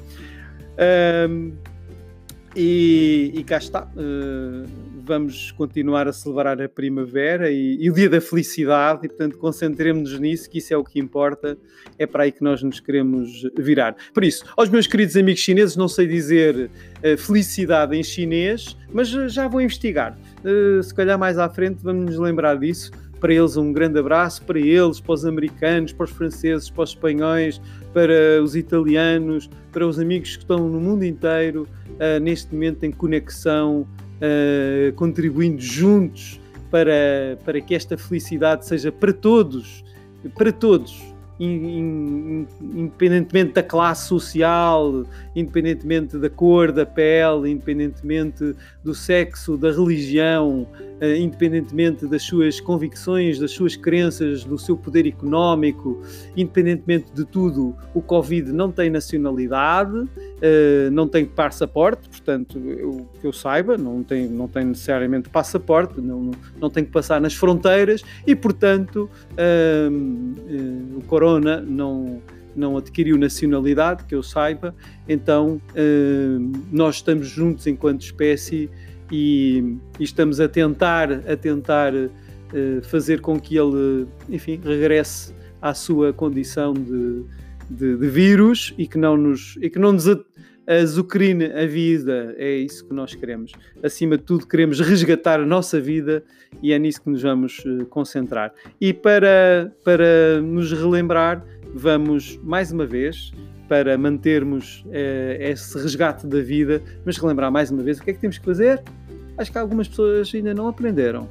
Um, 1.28 1.52
e, 2.56 3.32
e, 3.34 3.44
cá 3.44 3.58
está. 3.58 3.84
Uh, 3.84 4.66
vamos 5.04 5.52
continuar 5.52 6.06
a 6.08 6.12
celebrar 6.12 6.60
a 6.60 6.68
primavera 6.68 7.50
e, 7.50 7.78
e 7.80 7.90
o 7.90 7.94
dia 7.94 8.10
da 8.10 8.20
felicidade, 8.20 9.06
e 9.06 9.08
portanto 9.08 9.38
concentremos-nos 9.38 10.18
nisso, 10.18 10.50
que 10.50 10.58
isso 10.58 10.74
é 10.74 10.76
o 10.76 10.84
que 10.84 10.98
importa, 10.98 11.56
é 11.98 12.06
para 12.06 12.24
aí 12.24 12.32
que 12.32 12.42
nós 12.42 12.62
nos 12.62 12.80
queremos 12.80 13.48
virar. 13.56 13.96
Por 14.12 14.24
isso, 14.24 14.44
aos 14.56 14.68
meus 14.68 14.86
queridos 14.86 15.16
amigos 15.16 15.40
chineses, 15.40 15.76
não 15.76 15.88
sei 15.88 16.06
dizer 16.06 16.70
uh, 17.02 17.16
felicidade 17.16 17.96
em 17.96 18.02
chinês, 18.02 18.76
mas 18.92 19.08
já 19.08 19.46
vou 19.48 19.60
investigar. 19.60 20.18
Uh, 20.44 20.82
se 20.82 20.94
calhar 20.94 21.18
mais 21.18 21.38
à 21.38 21.48
frente 21.48 21.78
vamos 21.82 22.06
nos 22.06 22.18
lembrar 22.18 22.58
disso. 22.58 22.90
Para 23.20 23.34
eles, 23.34 23.56
um 23.56 23.72
grande 23.72 23.98
abraço, 23.98 24.42
para 24.44 24.58
eles, 24.58 25.00
para 25.00 25.12
os 25.12 25.24
americanos, 25.24 25.92
para 25.92 26.04
os 26.04 26.10
franceses, 26.10 26.70
para 26.70 26.84
os 26.84 26.90
espanhóis, 26.90 27.60
para 27.92 28.42
os 28.42 28.54
italianos, 28.54 29.50
para 29.72 29.86
os 29.86 29.98
amigos 29.98 30.36
que 30.36 30.42
estão 30.42 30.68
no 30.68 30.80
mundo 30.80 31.04
inteiro, 31.04 31.66
neste 32.22 32.54
momento 32.54 32.84
em 32.84 32.92
conexão 32.92 33.84
uh, 34.18 34.92
contribuindo 34.94 35.60
juntos 35.60 36.40
para, 36.70 37.38
para 37.44 37.60
que 37.60 37.74
esta 37.74 37.96
felicidade 37.96 38.66
seja 38.66 38.92
para 38.92 39.12
todos, 39.12 39.84
para 40.36 40.52
todos, 40.52 41.02
independentemente 41.40 43.54
da 43.54 43.62
classe 43.62 44.08
social, 44.08 45.04
independentemente 45.34 46.18
da 46.18 46.28
cor 46.28 46.70
da 46.72 46.84
pele, 46.84 47.50
independentemente 47.50 48.54
do 48.84 48.94
sexo, 48.94 49.56
da 49.56 49.70
religião, 49.70 50.66
independentemente 51.18 52.06
das 52.06 52.22
suas 52.22 52.60
convicções, 52.60 53.38
das 53.38 53.52
suas 53.52 53.76
crenças, 53.76 54.44
do 54.44 54.58
seu 54.58 54.76
poder 54.76 55.06
económico, 55.06 56.02
independentemente 56.36 57.12
de 57.12 57.24
tudo, 57.24 57.76
o 57.94 58.02
Covid 58.02 58.52
não 58.52 58.72
tem 58.72 58.90
nacionalidade, 58.90 60.08
eh, 60.42 60.88
não 60.90 61.06
tem 61.06 61.24
passaporte, 61.24 62.08
portanto, 62.08 62.58
eu, 62.58 63.08
que 63.20 63.26
eu 63.26 63.32
saiba, 63.32 63.76
não 63.76 64.02
tem, 64.02 64.28
não 64.28 64.48
tem 64.48 64.64
necessariamente 64.64 65.28
passaporte, 65.28 66.00
não, 66.00 66.32
não 66.60 66.68
tem 66.68 66.84
que 66.84 66.90
passar 66.90 67.20
nas 67.20 67.34
fronteiras 67.34 68.02
e, 68.26 68.34
portanto, 68.34 69.08
eh, 69.36 69.88
o 70.96 71.00
corona 71.02 71.60
não 71.60 72.20
não 72.56 72.76
adquiriu 72.76 73.16
nacionalidade, 73.16 74.02
que 74.02 74.12
eu 74.12 74.20
saiba, 74.20 74.74
então 75.08 75.60
nós 76.72 76.96
estamos 76.96 77.28
juntos 77.28 77.68
enquanto 77.68 78.00
espécie 78.00 78.68
e, 79.10 79.76
e 79.98 80.04
estamos 80.04 80.40
a 80.40 80.48
tentar, 80.48 81.10
a 81.10 81.36
tentar 81.36 81.94
uh, 81.94 82.10
fazer 82.82 83.20
com 83.20 83.40
que 83.40 83.56
ele, 83.56 84.06
enfim, 84.28 84.60
regresse 84.62 85.34
à 85.60 85.74
sua 85.74 86.12
condição 86.12 86.72
de, 86.72 87.24
de, 87.70 87.96
de, 87.96 88.08
vírus 88.08 88.74
e 88.78 88.86
que 88.86 88.98
não 88.98 89.16
nos, 89.16 89.56
e 89.60 89.68
que 89.68 89.78
não 89.78 89.92
nos 89.92 90.06
azucrine 90.66 91.46
a 91.46 91.66
vida. 91.66 92.34
É 92.36 92.56
isso 92.56 92.86
que 92.86 92.94
nós 92.94 93.14
queremos. 93.14 93.52
Acima 93.82 94.16
de 94.16 94.24
tudo, 94.24 94.46
queremos 94.46 94.80
resgatar 94.80 95.40
a 95.40 95.46
nossa 95.46 95.80
vida 95.80 96.22
e 96.62 96.72
é 96.72 96.78
nisso 96.78 97.02
que 97.02 97.10
nos 97.10 97.22
vamos 97.22 97.58
uh, 97.64 97.86
concentrar. 97.86 98.52
E 98.80 98.92
para, 98.92 99.72
para 99.84 100.40
nos 100.42 100.72
relembrar, 100.72 101.44
vamos 101.74 102.38
mais 102.42 102.70
uma 102.72 102.86
vez 102.86 103.32
para 103.68 103.98
mantermos 103.98 104.82
uh, 104.86 105.40
esse 105.40 105.78
resgate 105.78 106.26
da 106.26 106.40
vida, 106.40 106.82
mas 107.04 107.18
relembrar 107.18 107.52
mais 107.52 107.70
uma 107.70 107.82
vez 107.82 107.98
o 107.98 108.02
que 108.02 108.10
é 108.10 108.12
que 108.14 108.20
temos 108.20 108.38
que 108.38 108.44
fazer? 108.44 108.82
Acho 109.36 109.52
que 109.52 109.58
algumas 109.58 109.86
pessoas 109.86 110.32
ainda 110.34 110.54
não 110.54 110.66
aprenderam. 110.66 111.28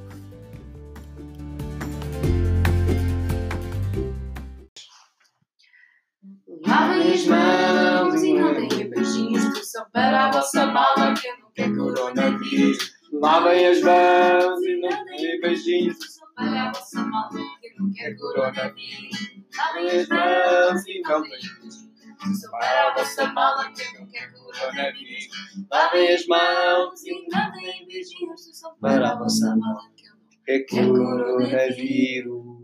Lavem 6.65 7.13
as 7.13 7.25
mãos 7.25 8.24
e 8.24 8.34
não 8.34 8.53
deem 8.53 8.89
beijinhos, 8.89 9.58
que 9.58 9.65
são 9.65 9.86
para 9.91 10.25
a 10.25 10.32
vossa 10.32 10.65
mala 10.67 11.13
que 11.15 11.27
não 11.41 11.51
quero 11.53 11.75
coronavírus. 11.75 12.77
Lavem 13.13 13.67
as 13.67 13.82
mãos 13.82 14.62
e 14.62 14.79
não 14.79 15.06
deem 15.06 15.41
beijinhos, 15.41 15.98
que 15.98 16.12
são 16.12 16.27
para 16.36 16.70
a 16.70 16.72
vossa 16.72 17.01
mala 17.01 17.29
que 17.62 17.79
não 17.79 17.91
quero 17.94 18.15
coronavírus. 18.17 19.38
Lavem 19.58 19.89
as 19.89 20.08
mãos 20.10 20.88
e 20.88 21.01
não 21.01 21.22
deem 21.22 21.32
beijinhos. 21.32 21.87
Só 22.20 22.52
para 22.52 22.90
a 22.90 22.94
vossa 22.96 23.28
mala 23.34 23.72
que 23.72 24.00
não 24.00 24.08
quero 24.08 24.34
coronavírus. 24.34 25.28
Lavem 25.72 26.14
as 26.14 26.26
mãos 26.28 27.04
e 27.06 27.28
mandem 27.32 27.86
beijinhos 27.88 28.62
para 28.82 29.12
a 29.12 29.16
vossa 29.18 29.56
mala 29.56 29.82
que 29.96 30.10
não 30.10 30.18
quero 30.46 30.94
coronavírus. 30.94 32.58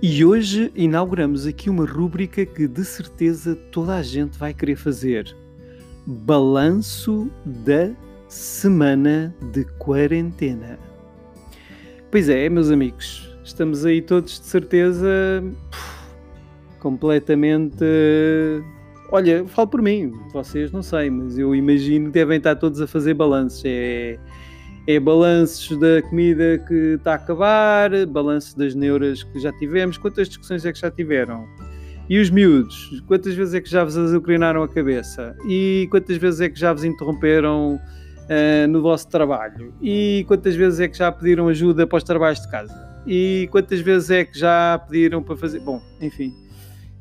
E 0.00 0.24
hoje 0.24 0.72
inauguramos 0.76 1.44
aqui 1.44 1.68
uma 1.68 1.84
rúbrica 1.84 2.46
que 2.46 2.68
de 2.68 2.84
certeza 2.84 3.56
toda 3.72 3.96
a 3.96 4.02
gente 4.02 4.38
vai 4.38 4.54
querer 4.54 4.76
fazer. 4.76 5.36
Balanço 6.06 7.28
da 7.44 7.90
semana 8.28 9.34
de 9.52 9.64
quarentena. 9.76 10.78
Pois 12.10 12.30
é, 12.30 12.48
meus 12.48 12.70
amigos, 12.70 13.28
estamos 13.44 13.84
aí 13.84 14.00
todos 14.00 14.40
de 14.40 14.46
certeza 14.46 15.44
completamente. 16.78 17.84
Olha, 19.12 19.46
falo 19.46 19.68
por 19.68 19.82
mim, 19.82 20.14
vocês 20.32 20.72
não 20.72 20.82
sei, 20.82 21.10
mas 21.10 21.36
eu 21.36 21.54
imagino 21.54 22.06
que 22.06 22.12
devem 22.12 22.38
estar 22.38 22.56
todos 22.56 22.80
a 22.80 22.86
fazer 22.86 23.12
balanços. 23.12 23.62
É, 23.66 24.18
é 24.86 24.98
balanços 24.98 25.78
da 25.78 26.00
comida 26.00 26.56
que 26.66 26.94
está 26.94 27.12
a 27.12 27.16
acabar, 27.16 27.90
balanços 28.06 28.54
das 28.54 28.74
neuras 28.74 29.22
que 29.22 29.38
já 29.38 29.52
tivemos. 29.52 29.98
Quantas 29.98 30.28
discussões 30.28 30.64
é 30.64 30.72
que 30.72 30.78
já 30.78 30.90
tiveram? 30.90 31.46
E 32.08 32.18
os 32.18 32.30
miúdos? 32.30 33.02
Quantas 33.06 33.34
vezes 33.34 33.52
é 33.52 33.60
que 33.60 33.68
já 33.68 33.84
vos 33.84 33.98
azucrinaram 33.98 34.62
a 34.62 34.68
cabeça? 34.68 35.36
E 35.46 35.86
quantas 35.90 36.16
vezes 36.16 36.40
é 36.40 36.48
que 36.48 36.58
já 36.58 36.72
vos 36.72 36.84
interromperam 36.84 37.78
uh, 38.28 38.68
no 38.68 38.82
vosso 38.82 39.08
trabalho? 39.08 39.72
E 39.80 40.24
quantas 40.28 40.54
vezes 40.54 40.80
é 40.80 40.88
que 40.88 40.96
já 40.96 41.10
pediram 41.10 41.48
ajuda 41.48 41.86
para 41.86 41.96
os 41.96 42.04
trabalhos 42.04 42.40
de 42.40 42.50
casa? 42.50 42.88
E 43.06 43.48
quantas 43.50 43.80
vezes 43.80 44.10
é 44.10 44.24
que 44.24 44.38
já 44.38 44.78
pediram 44.78 45.22
para 45.22 45.36
fazer? 45.36 45.60
Bom, 45.60 45.80
enfim, 46.00 46.34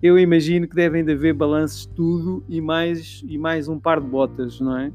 eu 0.02 0.18
imagino 0.18 0.68
que 0.68 0.76
devem 0.76 1.04
de 1.04 1.12
haver 1.12 1.34
balanços 1.34 1.82
de 1.82 1.90
tudo 1.90 2.44
e 2.48 2.62
mais, 2.62 3.24
e 3.28 3.38
mais 3.38 3.68
um 3.68 3.80
par 3.80 4.00
de 4.00 4.08
botas, 4.08 4.60
não 4.60 4.78
é? 4.78 4.92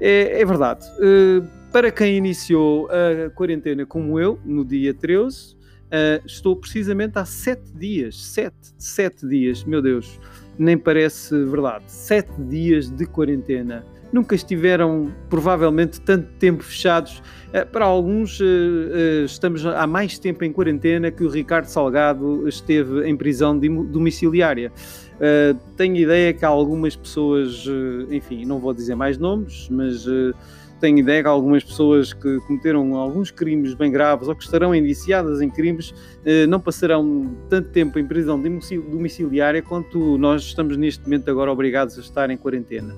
É, 0.00 0.40
é 0.40 0.44
verdade. 0.44 0.86
Uh, 0.98 1.46
para 1.72 1.90
quem 1.90 2.16
iniciou 2.16 2.88
a 2.90 3.30
quarentena 3.30 3.84
como 3.84 4.20
eu, 4.20 4.38
no 4.44 4.64
dia 4.64 4.94
13, 4.94 5.54
uh, 5.54 5.56
eh, 5.90 6.22
estou 6.24 6.56
precisamente 6.56 7.18
há 7.18 7.24
7 7.24 7.72
dias. 7.74 8.24
7, 8.24 8.54
7 8.78 9.28
dias, 9.28 9.64
meu 9.64 9.82
Deus, 9.82 10.18
nem 10.58 10.78
parece 10.78 11.44
verdade. 11.44 11.84
7 11.88 12.30
dias 12.44 12.88
de 12.88 13.04
quarentena 13.04 13.84
nunca 14.12 14.34
estiveram 14.34 15.12
provavelmente 15.28 16.00
tanto 16.00 16.28
tempo 16.38 16.62
fechados. 16.62 17.22
Eh, 17.52 17.64
para 17.64 17.84
alguns, 17.84 18.40
eh, 18.40 18.44
eh, 18.44 19.24
estamos 19.24 19.64
há 19.64 19.86
mais 19.86 20.18
tempo 20.18 20.44
em 20.44 20.52
quarentena 20.52 21.10
que 21.10 21.24
o 21.24 21.28
Ricardo 21.28 21.66
Salgado 21.66 22.48
esteve 22.48 23.08
em 23.08 23.16
prisão 23.16 23.58
domiciliária. 23.58 24.72
Tenho 25.78 25.96
ideia 25.96 26.34
que 26.34 26.44
há 26.44 26.48
algumas 26.48 26.94
pessoas, 26.94 27.64
enfim, 28.10 28.44
não 28.44 28.58
vou 28.58 28.74
dizer 28.74 28.94
mais 28.94 29.16
nomes, 29.16 29.66
mas 29.70 30.04
tenho 30.78 30.98
ideia 30.98 31.22
que 31.22 31.28
algumas 31.28 31.64
pessoas 31.64 32.12
que 32.12 32.38
cometeram 32.40 32.94
alguns 32.94 33.30
crimes 33.30 33.72
bem 33.72 33.90
graves 33.90 34.28
ou 34.28 34.34
que 34.34 34.44
estarão 34.44 34.74
indiciadas 34.74 35.40
em 35.40 35.48
crimes 35.48 35.94
não 36.50 36.60
passarão 36.60 37.34
tanto 37.48 37.70
tempo 37.70 37.98
em 37.98 38.06
prisão 38.06 38.38
domiciliária 38.38 39.62
quanto 39.62 40.18
nós 40.18 40.42
estamos 40.42 40.76
neste 40.76 41.02
momento 41.04 41.30
agora 41.30 41.50
obrigados 41.50 41.96
a 41.96 42.02
estar 42.02 42.28
em 42.28 42.36
quarentena. 42.36 42.94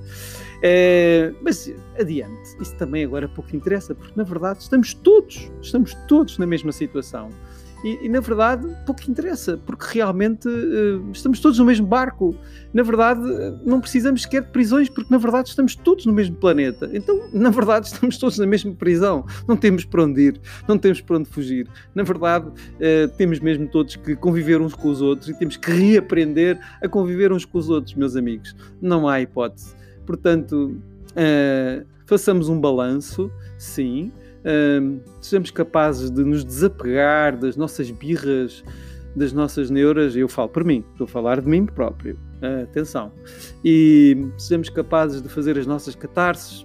É, 0.62 1.32
mas 1.40 1.72
adiante, 1.98 2.56
isso 2.60 2.74
também 2.76 3.04
agora 3.04 3.28
pouco 3.28 3.54
interessa, 3.54 3.94
porque 3.94 4.12
na 4.16 4.24
verdade 4.24 4.60
estamos 4.60 4.92
todos, 4.92 5.50
estamos 5.62 5.94
todos 6.08 6.38
na 6.38 6.46
mesma 6.46 6.72
situação. 6.72 7.30
E, 7.84 8.06
e 8.06 8.08
na 8.08 8.18
verdade 8.18 8.66
pouco 8.84 9.08
interessa, 9.08 9.56
porque 9.56 9.86
realmente 9.94 10.48
uh, 10.48 11.10
estamos 11.12 11.38
todos 11.38 11.60
no 11.60 11.64
mesmo 11.64 11.86
barco. 11.86 12.34
Na 12.74 12.82
verdade, 12.82 13.20
não 13.64 13.80
precisamos 13.80 14.22
sequer 14.22 14.42
de 14.42 14.50
prisões, 14.50 14.88
porque 14.88 15.12
na 15.12 15.18
verdade 15.18 15.50
estamos 15.50 15.76
todos 15.76 16.04
no 16.04 16.12
mesmo 16.12 16.34
planeta. 16.34 16.90
Então, 16.92 17.20
na 17.32 17.50
verdade, 17.50 17.86
estamos 17.86 18.18
todos 18.18 18.36
na 18.36 18.46
mesma 18.46 18.74
prisão. 18.74 19.24
Não 19.46 19.56
temos 19.56 19.84
para 19.84 20.02
onde 20.02 20.20
ir, 20.22 20.40
não 20.66 20.76
temos 20.76 21.00
para 21.00 21.18
onde 21.18 21.28
fugir. 21.28 21.68
Na 21.94 22.02
verdade, 22.02 22.50
temos 23.16 23.38
mesmo 23.38 23.68
todos 23.68 23.94
que 23.94 24.16
conviver 24.16 24.60
uns 24.60 24.74
com 24.74 24.88
os 24.88 25.00
outros 25.00 25.28
e 25.28 25.38
temos 25.38 25.56
que 25.56 25.70
reaprender 25.70 26.58
a 26.82 26.88
conviver 26.88 27.32
uns 27.32 27.44
com 27.44 27.58
os 27.58 27.70
outros, 27.70 27.94
meus 27.94 28.16
amigos. 28.16 28.56
Não 28.82 29.08
há 29.08 29.20
hipótese. 29.20 29.78
Portanto, 30.08 30.74
uh, 31.10 31.86
façamos 32.06 32.48
um 32.48 32.58
balanço, 32.58 33.30
sim, 33.58 34.10
uh, 34.38 34.98
sejamos 35.20 35.50
capazes 35.50 36.10
de 36.10 36.24
nos 36.24 36.46
desapegar 36.46 37.36
das 37.36 37.58
nossas 37.58 37.90
birras, 37.90 38.64
das 39.14 39.34
nossas 39.34 39.68
neuras. 39.68 40.16
Eu 40.16 40.26
falo 40.26 40.48
por 40.48 40.64
mim, 40.64 40.82
estou 40.92 41.04
a 41.04 41.08
falar 41.08 41.42
de 41.42 41.48
mim 41.50 41.66
próprio. 41.66 42.18
Uh, 42.40 42.62
atenção. 42.62 43.12
E 43.62 44.30
sejamos 44.38 44.70
capazes 44.70 45.20
de 45.20 45.28
fazer 45.28 45.58
as 45.58 45.66
nossas 45.66 45.94
catarses 45.94 46.64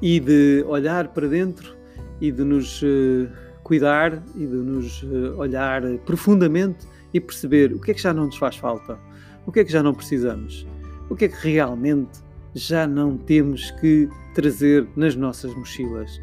e 0.00 0.20
de 0.20 0.64
olhar 0.68 1.08
para 1.08 1.26
dentro 1.26 1.76
e 2.20 2.30
de 2.30 2.44
nos 2.44 2.80
uh, 2.80 3.28
cuidar 3.64 4.22
e 4.36 4.46
de 4.46 4.54
nos 4.54 5.02
uh, 5.02 5.36
olhar 5.36 5.82
profundamente 6.06 6.86
e 7.12 7.20
perceber 7.20 7.72
o 7.72 7.80
que 7.80 7.90
é 7.90 7.94
que 7.94 8.00
já 8.00 8.14
não 8.14 8.26
nos 8.26 8.36
faz 8.36 8.54
falta, 8.54 8.96
o 9.44 9.50
que 9.50 9.58
é 9.58 9.64
que 9.64 9.72
já 9.72 9.82
não 9.82 9.92
precisamos, 9.92 10.64
o 11.10 11.16
que 11.16 11.26
é 11.26 11.28
que 11.28 11.48
realmente 11.52 12.20
já 12.54 12.86
não 12.86 13.18
temos 13.18 13.70
que 13.72 14.08
trazer 14.34 14.88
nas 14.96 15.14
nossas 15.14 15.54
mochilas? 15.54 16.20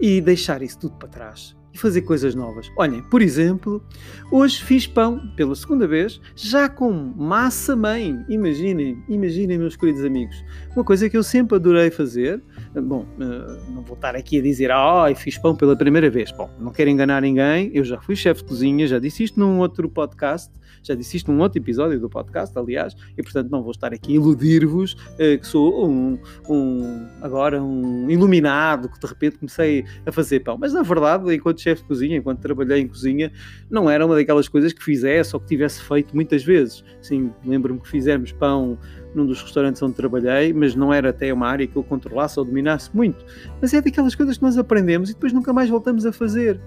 E 0.00 0.20
deixar 0.20 0.62
isso 0.62 0.80
tudo 0.80 0.96
para 0.96 1.08
trás 1.08 1.56
e 1.72 1.78
fazer 1.78 2.02
coisas 2.02 2.34
novas. 2.34 2.70
Olhem, 2.76 3.02
por 3.02 3.22
exemplo, 3.22 3.82
hoje 4.30 4.62
fiz 4.62 4.86
pão 4.86 5.18
pela 5.36 5.54
segunda 5.54 5.86
vez, 5.86 6.20
já 6.34 6.68
com 6.68 6.92
massa 6.92 7.74
mãe. 7.74 8.24
Imaginem, 8.28 9.02
imaginem, 9.08 9.58
meus 9.58 9.76
queridos 9.76 10.04
amigos. 10.04 10.36
Uma 10.74 10.84
coisa 10.84 11.08
que 11.08 11.16
eu 11.16 11.22
sempre 11.22 11.56
adorei 11.56 11.90
fazer. 11.90 12.42
Bom, 12.74 13.06
eh, 13.20 13.60
não 13.70 13.82
vou 13.82 13.94
estar 13.94 14.14
aqui 14.14 14.38
a 14.38 14.42
dizer, 14.42 14.70
ah, 14.70 15.06
oh, 15.10 15.14
fiz 15.14 15.38
pão 15.38 15.54
pela 15.54 15.76
primeira 15.76 16.10
vez. 16.10 16.30
Bom, 16.32 16.50
não 16.58 16.72
quero 16.72 16.90
enganar 16.90 17.22
ninguém, 17.22 17.70
eu 17.74 17.84
já 17.84 18.00
fui 18.00 18.16
chefe 18.16 18.42
de 18.42 18.48
cozinha, 18.48 18.86
já 18.86 18.98
disse 18.98 19.24
isto 19.24 19.38
num 19.38 19.58
outro 19.58 19.88
podcast, 19.88 20.50
já 20.82 20.94
disse 20.94 21.16
isto 21.16 21.30
num 21.30 21.40
outro 21.40 21.58
episódio 21.58 22.00
do 22.00 22.08
podcast, 22.08 22.56
aliás, 22.58 22.94
e 23.16 23.22
portanto 23.22 23.50
não 23.50 23.62
vou 23.62 23.70
estar 23.70 23.92
aqui 23.92 24.12
a 24.12 24.14
iludir-vos 24.16 24.94
uh, 24.94 25.38
que 25.38 25.46
sou 25.46 25.88
um, 25.88 26.18
um, 26.48 27.06
agora 27.20 27.62
um 27.62 28.10
iluminado, 28.10 28.88
que 28.88 28.98
de 28.98 29.06
repente 29.06 29.38
comecei 29.38 29.84
a 30.04 30.12
fazer 30.12 30.40
pão. 30.40 30.58
Mas 30.58 30.72
na 30.72 30.82
verdade, 30.82 31.32
enquanto 31.34 31.61
chefe 31.62 31.82
de 31.82 31.88
cozinha, 31.88 32.16
enquanto 32.16 32.40
trabalhei 32.40 32.80
em 32.80 32.88
cozinha, 32.88 33.32
não 33.70 33.88
era 33.88 34.04
uma 34.04 34.14
daquelas 34.14 34.48
coisas 34.48 34.72
que 34.72 34.82
fizesse 34.82 35.34
ou 35.34 35.40
que 35.40 35.46
tivesse 35.46 35.82
feito 35.82 36.14
muitas 36.14 36.44
vezes. 36.44 36.84
Sim, 37.00 37.32
lembro-me 37.44 37.80
que 37.80 37.88
fizemos 37.88 38.32
pão 38.32 38.78
num 39.14 39.26
dos 39.26 39.42
restaurantes 39.42 39.82
onde 39.82 39.94
trabalhei, 39.94 40.52
mas 40.52 40.74
não 40.74 40.92
era 40.92 41.10
até 41.10 41.32
uma 41.32 41.46
área 41.46 41.66
que 41.66 41.76
eu 41.76 41.82
controlasse 41.82 42.38
ou 42.38 42.44
dominasse 42.44 42.90
muito. 42.94 43.24
Mas 43.60 43.72
é 43.74 43.80
daquelas 43.80 44.14
coisas 44.14 44.36
que 44.36 44.42
nós 44.42 44.56
aprendemos 44.56 45.10
e 45.10 45.14
depois 45.14 45.32
nunca 45.32 45.52
mais 45.52 45.68
voltamos 45.68 46.06
a 46.06 46.12
fazer. 46.12 46.60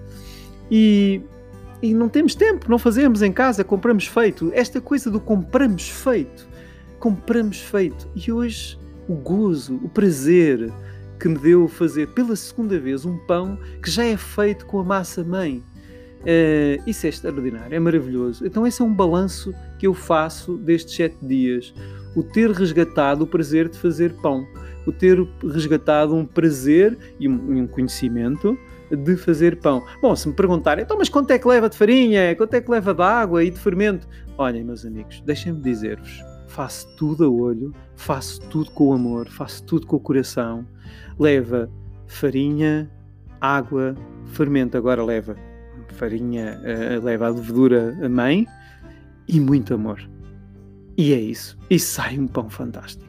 E, 0.70 1.20
e 1.82 1.94
não 1.94 2.08
temos 2.08 2.34
tempo, 2.34 2.70
não 2.70 2.78
fazemos 2.78 3.22
em 3.22 3.32
casa, 3.32 3.64
compramos 3.64 4.06
feito. 4.06 4.50
Esta 4.54 4.80
coisa 4.80 5.10
do 5.10 5.20
compramos 5.20 5.88
feito, 5.88 6.48
compramos 6.98 7.60
feito. 7.60 8.08
E 8.14 8.30
hoje 8.30 8.78
o 9.08 9.14
gozo, 9.14 9.76
o 9.82 9.88
prazer 9.88 10.72
que 11.18 11.28
me 11.28 11.38
deu 11.38 11.68
fazer 11.68 12.08
pela 12.08 12.36
segunda 12.36 12.78
vez 12.78 13.04
um 13.04 13.16
pão 13.26 13.58
que 13.82 13.90
já 13.90 14.04
é 14.04 14.16
feito 14.16 14.66
com 14.66 14.78
a 14.78 14.84
massa 14.84 15.24
mãe. 15.24 15.62
Uh, 16.20 16.82
isso 16.86 17.06
é 17.06 17.08
extraordinário, 17.08 17.74
é 17.74 17.78
maravilhoso. 17.78 18.44
Então, 18.44 18.66
esse 18.66 18.82
é 18.82 18.84
um 18.84 18.92
balanço 18.92 19.54
que 19.78 19.86
eu 19.86 19.94
faço 19.94 20.56
destes 20.56 20.96
sete 20.96 21.16
dias. 21.22 21.72
O 22.16 22.22
ter 22.22 22.50
resgatado 22.50 23.24
o 23.24 23.26
prazer 23.26 23.68
de 23.68 23.78
fazer 23.78 24.12
pão, 24.14 24.44
o 24.86 24.92
ter 24.92 25.18
resgatado 25.44 26.14
um 26.14 26.24
prazer 26.24 26.98
e 27.20 27.28
um, 27.28 27.66
conhecimento 27.66 28.58
de 28.90 29.16
fazer 29.16 29.60
pão. 29.60 29.84
Bom, 30.00 30.16
se 30.16 30.28
me 30.28 30.34
perguntarem, 30.34 30.84
então, 30.84 30.96
mas 30.96 31.08
quanto 31.08 31.30
é 31.30 31.38
que 31.38 31.46
leva 31.46 31.68
de 31.68 31.76
farinha? 31.76 32.34
Quanto 32.34 32.54
é 32.54 32.60
que 32.60 32.70
leva 32.70 32.94
de 32.94 33.02
água 33.02 33.44
e 33.44 33.50
de 33.50 33.58
fermento? 33.58 34.08
Olhem, 34.38 34.64
meus 34.64 34.84
amigos, 34.84 35.20
deixem-me 35.20 35.60
dizer-vos: 35.60 36.20
faço 36.46 36.88
tudo 36.96 37.24
a 37.24 37.28
olho, 37.28 37.72
faço 37.94 38.40
tudo 38.48 38.70
com 38.70 38.92
amor, 38.92 39.28
faço 39.28 39.62
tudo 39.64 39.86
com 39.86 39.96
o 39.96 40.00
coração. 40.00 40.66
Leva 41.18 41.70
farinha, 42.06 42.90
água, 43.40 43.94
fermento, 44.26 44.76
agora 44.76 45.04
leva 45.04 45.36
farinha, 45.88 46.60
uh, 46.60 47.04
leva 47.04 47.26
a 47.26 47.30
levedura 47.30 47.96
a 48.02 48.08
mãe 48.08 48.46
e 49.28 49.40
muito 49.40 49.74
amor. 49.74 50.00
E 50.96 51.12
é 51.12 51.20
isso. 51.20 51.58
E 51.68 51.78
sai 51.78 52.18
um 52.18 52.26
pão 52.26 52.48
fantástico. 52.48 53.06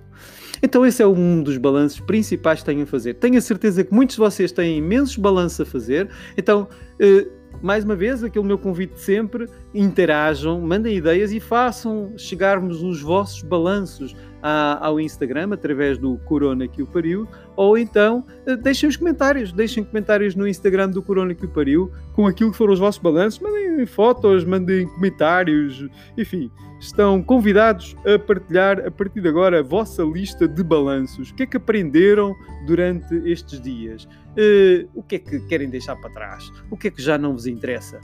Então, 0.61 0.85
esse 0.85 1.03
é 1.03 1.07
um 1.07 1.43
dos 1.43 1.57
balanços 1.57 1.99
principais 1.99 2.59
que 2.59 2.65
tenho 2.65 2.83
a 2.83 2.85
fazer. 2.85 3.13
Tenho 3.15 3.37
a 3.37 3.41
certeza 3.41 3.83
que 3.83 3.93
muitos 3.93 4.15
de 4.15 4.19
vocês 4.19 4.51
têm 4.51 4.79
imensos 4.79 5.15
balanços 5.15 5.61
a 5.61 5.65
fazer. 5.65 6.09
Então, 6.35 6.67
uh, 6.99 7.36
mais 7.61 7.83
uma 7.83 7.95
vez, 7.95 8.23
aquele 8.23 8.45
meu 8.45 8.57
convite 8.57 8.93
de 8.93 9.01
sempre: 9.01 9.47
interajam, 9.73 10.61
mandem 10.61 10.95
ideias 10.95 11.31
e 11.31 11.39
façam 11.39 12.13
chegarmos 12.17 12.83
os 12.83 13.01
vossos 13.01 13.41
balanços 13.41 14.15
ao 14.41 14.99
Instagram 14.99 15.49
através 15.51 15.97
do 15.97 16.17
Corona 16.19 16.67
que 16.67 16.81
o 16.81 16.87
pariu, 16.87 17.27
ou 17.55 17.77
então 17.77 18.23
eh, 18.45 18.55
deixem 18.55 18.87
os 18.87 18.95
comentários, 18.95 19.51
deixem 19.51 19.83
comentários 19.83 20.35
no 20.35 20.47
Instagram 20.47 20.89
do 20.89 21.01
Corona 21.01 21.33
que 21.33 21.45
o 21.45 21.49
pariu 21.49 21.91
com 22.13 22.27
aquilo 22.27 22.51
que 22.51 22.57
foram 22.57 22.73
os 22.73 22.79
vossos 22.79 23.01
balanços, 23.01 23.39
mandem 23.39 23.85
fotos, 23.85 24.45
mandem 24.45 24.87
comentários, 24.87 25.85
enfim, 26.17 26.51
estão 26.79 27.21
convidados 27.21 27.95
a 28.05 28.19
partilhar 28.19 28.85
a 28.85 28.91
partir 28.91 29.21
de 29.21 29.27
agora 29.27 29.59
a 29.59 29.63
vossa 29.63 30.03
lista 30.03 30.47
de 30.47 30.63
balanços. 30.63 31.31
O 31.31 31.35
que 31.35 31.43
é 31.43 31.45
que 31.45 31.57
aprenderam 31.57 32.35
durante 32.65 33.15
estes 33.29 33.59
dias? 33.61 34.05
Uh, 34.05 34.87
o 34.93 35.01
que 35.01 35.15
é 35.15 35.19
que 35.19 35.39
querem 35.47 35.69
deixar 35.69 35.95
para 35.95 36.09
trás? 36.11 36.51
O 36.69 36.77
que 36.77 36.87
é 36.87 36.91
que 36.91 37.01
já 37.01 37.17
não 37.17 37.33
vos 37.33 37.47
interessa? 37.47 37.99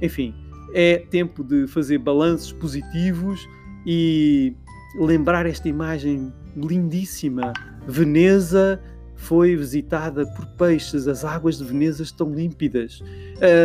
Enfim, 0.00 0.34
é 0.74 0.98
tempo 0.98 1.42
de 1.42 1.66
fazer 1.66 1.98
balanços 1.98 2.52
positivos 2.52 3.48
e 3.86 4.54
lembrar 4.98 5.46
esta 5.46 5.68
imagem 5.68 6.32
lindíssima. 6.56 7.52
Veneza 7.86 8.80
foi 9.22 9.54
visitada 9.54 10.26
por 10.26 10.44
peixes, 10.46 11.06
as 11.06 11.24
águas 11.24 11.58
de 11.58 11.64
Veneza 11.64 12.02
estão 12.02 12.34
límpidas. 12.34 13.00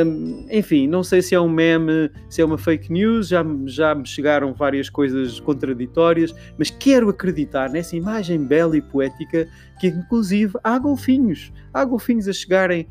Um, 0.06 0.46
enfim, 0.52 0.88
não 0.88 1.04
sei 1.04 1.20
se 1.20 1.34
é 1.34 1.42
um 1.42 1.50
meme, 1.50 2.12
se 2.30 2.44
é 2.44 2.46
uma 2.46 2.60
fake 2.60 2.94
news, 2.94 3.30
já, 3.30 3.44
já 3.66 3.96
me 3.96 4.06
chegaram 4.06 4.54
várias 4.54 4.88
coisas 4.88 5.40
contraditórias, 5.40 6.34
mas 6.60 6.70
quero 6.70 7.10
acreditar 7.10 7.72
nessa 7.72 7.96
imagem 7.96 8.46
bela 8.46 8.78
e 8.78 8.82
poética 8.82 9.48
que, 9.80 9.88
inclusive, 9.88 10.54
há 10.64 10.78
golfinhos, 10.78 11.52
há 11.74 11.84
golfinhos 11.84 12.28
a 12.28 12.34
chegarem 12.34 12.88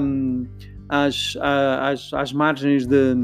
um, 0.00 0.46
às, 0.88 1.36
às, 1.40 2.12
às 2.12 2.32
margens 2.32 2.86
de, 2.86 3.16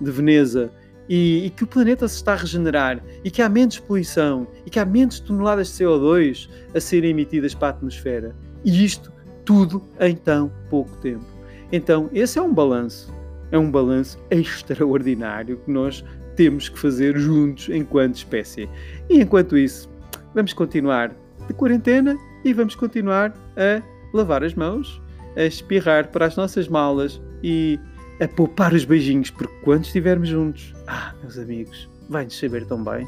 de 0.00 0.10
Veneza 0.10 0.72
e, 1.12 1.46
e, 1.46 1.50
que 1.50 1.64
o 1.64 1.66
planeta 1.66 2.06
se 2.06 2.14
está 2.14 2.34
a 2.34 2.36
regenerar 2.36 3.02
e 3.24 3.32
que 3.32 3.42
há 3.42 3.48
menos 3.48 3.80
poluição 3.80 4.46
e 4.64 4.70
que 4.70 4.78
há 4.78 4.84
menos 4.84 5.18
toneladas 5.18 5.66
de 5.66 5.84
CO2 5.84 6.48
a 6.72 6.80
serem 6.80 7.10
emitidas 7.10 7.52
para 7.52 7.66
a 7.66 7.70
atmosfera. 7.70 8.32
E 8.64 8.84
isto 8.84 9.12
tudo 9.44 9.82
em 9.98 10.14
tão 10.14 10.52
pouco 10.70 10.96
tempo. 10.98 11.24
Então, 11.72 12.08
esse 12.12 12.38
é 12.38 12.42
um 12.42 12.54
balanço. 12.54 13.12
É 13.50 13.58
um 13.58 13.68
balanço 13.68 14.18
extraordinário 14.30 15.56
que 15.56 15.70
nós 15.72 16.04
temos 16.36 16.68
que 16.68 16.78
fazer 16.78 17.18
juntos 17.18 17.68
enquanto 17.68 18.14
espécie. 18.14 18.68
E 19.08 19.20
enquanto 19.20 19.58
isso, 19.58 19.90
vamos 20.32 20.52
continuar 20.52 21.12
de 21.48 21.54
quarentena 21.54 22.16
e 22.44 22.52
vamos 22.52 22.76
continuar 22.76 23.34
a 23.56 23.82
lavar 24.14 24.44
as 24.44 24.54
mãos, 24.54 25.02
a 25.36 25.42
espirrar 25.42 26.08
para 26.12 26.26
as 26.26 26.36
nossas 26.36 26.68
malas 26.68 27.20
e 27.42 27.80
a 28.20 28.28
poupar 28.28 28.74
os 28.74 28.84
beijinhos, 28.84 29.30
porque 29.30 29.54
quando 29.64 29.84
estivermos 29.84 30.28
juntos, 30.28 30.74
ah, 30.86 31.14
meus 31.22 31.38
amigos, 31.38 31.88
vai-nos 32.08 32.38
saber 32.38 32.66
tão 32.66 32.82
bem. 32.82 33.06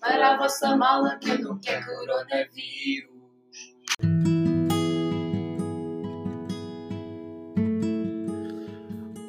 para 0.00 0.34
a 0.34 0.36
vossa 0.36 0.76
mala 0.76 1.18
que 1.18 1.38
não 1.38 1.58
coronavírus. 1.58 3.16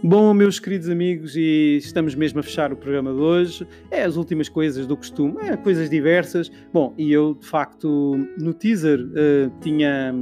Bom, 0.10 0.34
meus 0.34 0.58
queridos 0.58 0.90
amigos, 0.90 1.36
e 1.36 1.76
estamos 1.76 2.16
mesmo 2.16 2.40
a 2.40 2.44
fechar 2.44 2.72
o 2.72 2.78
programa 2.78 3.12
de 3.12 3.20
hoje. 3.20 3.68
É 3.92 4.04
as 4.04 4.16
últimas 4.16 4.48
coisas 4.48 4.88
do 4.88 4.96
costume, 4.96 5.36
é 5.42 5.58
coisas 5.58 5.90
diversas. 5.90 6.50
Bom, 6.72 6.94
e 6.98 7.12
eu 7.12 7.34
de 7.34 7.46
facto 7.46 8.18
no 8.38 8.54
teaser 8.54 9.02
uh, 9.02 9.52
tinha. 9.60 10.16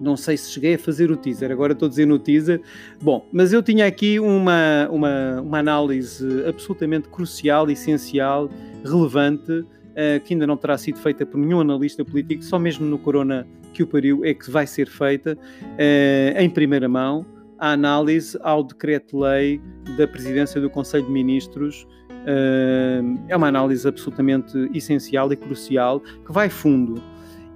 Não 0.00 0.16
sei 0.16 0.38
se 0.38 0.50
cheguei 0.50 0.76
a 0.76 0.78
fazer 0.78 1.10
o 1.10 1.16
teaser, 1.16 1.52
agora 1.52 1.74
estou 1.74 1.84
a 1.84 1.90
dizer 1.90 2.06
no 2.06 2.18
teaser. 2.18 2.62
Bom, 3.02 3.28
mas 3.30 3.52
eu 3.52 3.62
tinha 3.62 3.84
aqui 3.84 4.18
uma, 4.18 4.88
uma, 4.90 5.42
uma 5.42 5.58
análise 5.58 6.26
absolutamente 6.48 7.10
crucial, 7.10 7.70
essencial, 7.70 8.48
relevante, 8.82 9.52
uh, 9.52 10.24
que 10.24 10.32
ainda 10.32 10.46
não 10.46 10.56
terá 10.56 10.78
sido 10.78 10.98
feita 10.98 11.26
por 11.26 11.36
nenhum 11.36 11.60
analista 11.60 12.02
político, 12.02 12.42
só 12.42 12.58
mesmo 12.58 12.86
no 12.86 12.96
Corona 12.96 13.46
que 13.74 13.82
o 13.82 13.86
pariu 13.86 14.24
é 14.24 14.32
que 14.32 14.50
vai 14.50 14.66
ser 14.66 14.88
feita 14.88 15.36
uh, 15.36 16.40
em 16.40 16.48
primeira 16.48 16.88
mão 16.88 17.35
a 17.58 17.72
análise 17.72 18.38
ao 18.42 18.62
decreto-lei 18.62 19.60
da 19.96 20.06
presidência 20.06 20.60
do 20.60 20.70
Conselho 20.70 21.06
de 21.06 21.12
Ministros. 21.12 21.86
Eh, 22.26 23.00
é 23.28 23.36
uma 23.36 23.48
análise 23.48 23.86
absolutamente 23.86 24.56
essencial 24.74 25.32
e 25.32 25.36
crucial 25.36 26.00
que 26.00 26.32
vai 26.32 26.48
fundo 26.48 27.00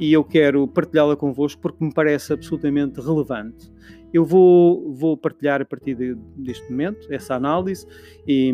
e 0.00 0.14
eu 0.14 0.24
quero 0.24 0.66
partilhá-la 0.66 1.14
convosco 1.14 1.60
porque 1.60 1.84
me 1.84 1.92
parece 1.92 2.32
absolutamente 2.32 2.98
relevante. 3.00 3.70
eu 4.12 4.24
vou, 4.24 4.92
vou 4.94 5.16
partilhar 5.16 5.60
a 5.60 5.64
partir 5.64 5.94
de, 5.94 6.14
deste 6.34 6.68
momento 6.70 7.06
essa 7.12 7.34
análise 7.34 7.86
e, 8.26 8.52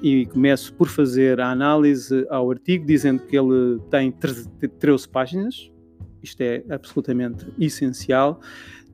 e, 0.00 0.26
começo 0.26 0.72
por 0.72 0.88
fazer 0.88 1.40
a 1.40 1.50
análise 1.50 2.24
ao 2.30 2.50
artigo, 2.50 2.86
dizendo 2.86 3.22
que 3.26 3.36
ele 3.36 3.80
tem 3.90 4.12
13 4.12 5.08
páginas, 5.08 5.70
isto 6.22 6.40
é 6.40 6.64
absolutamente 6.70 7.46
essencial. 7.58 8.40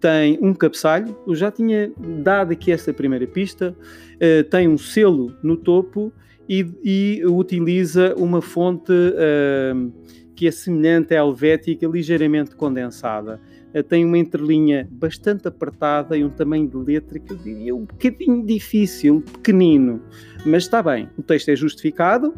Tem 0.03 0.37
um 0.43 0.53
cabeçalho, 0.53 1.17
eu 1.25 1.33
já 1.33 1.49
tinha 1.49 1.93
dado 1.97 2.51
aqui 2.51 2.73
essa 2.73 2.93
primeira 2.93 3.25
pista, 3.25 3.73
uh, 3.73 4.45
tem 4.51 4.67
um 4.67 4.77
selo 4.77 5.33
no 5.45 5.57
topo 5.57 6.13
e, 6.49 6.67
e 6.83 7.25
utiliza 7.25 8.13
uma 8.17 8.43
fonte 8.43 8.91
uh, 8.91 9.93
que 10.35 10.49
é 10.49 10.51
semelhante 10.51 11.15
à 11.15 11.19
helvética, 11.19 11.87
ligeiramente 11.87 12.57
condensada. 12.57 13.41
Uh, 13.73 13.81
tem 13.85 14.05
uma 14.05 14.19
entrelinha 14.19 14.89
bastante 14.91 15.47
apertada 15.47 16.17
e 16.17 16.25
um 16.25 16.31
tamanho 16.31 16.67
de 16.67 16.79
letra 16.79 17.21
que 17.21 17.33
eu 17.33 17.37
diria 17.37 17.73
um 17.73 17.85
bocadinho 17.85 18.45
difícil, 18.45 19.23
pequenino, 19.35 20.03
mas 20.45 20.65
está 20.65 20.83
bem. 20.83 21.09
O 21.17 21.23
texto 21.23 21.49
é 21.49 21.55
justificado, 21.55 22.35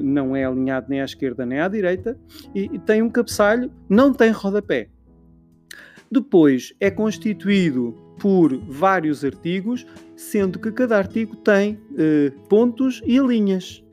não 0.00 0.36
é 0.36 0.44
alinhado 0.44 0.86
nem 0.88 1.00
à 1.00 1.04
esquerda 1.04 1.44
nem 1.44 1.58
à 1.58 1.66
direita, 1.66 2.16
e, 2.54 2.70
e 2.72 2.78
tem 2.78 3.02
um 3.02 3.10
cabeçalho, 3.10 3.72
não 3.88 4.12
tem 4.12 4.30
rodapé. 4.30 4.93
Depois 6.14 6.72
é 6.78 6.92
constituído 6.92 7.92
por 8.20 8.56
vários 8.68 9.24
artigos, 9.24 9.84
sendo 10.14 10.60
que 10.60 10.70
cada 10.70 10.96
artigo 10.96 11.34
tem 11.34 11.74
uh, 11.74 12.30
pontos 12.48 13.02
e 13.04 13.18
linhas. 13.18 13.84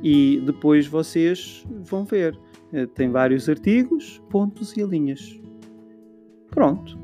E 0.00 0.40
depois 0.46 0.86
vocês 0.86 1.66
vão 1.82 2.04
ver. 2.04 2.38
Uh, 2.72 2.86
tem 2.94 3.10
vários 3.10 3.48
artigos, 3.48 4.22
pontos 4.30 4.76
e 4.76 4.82
linhas. 4.84 5.40
Pronto. 6.52 6.96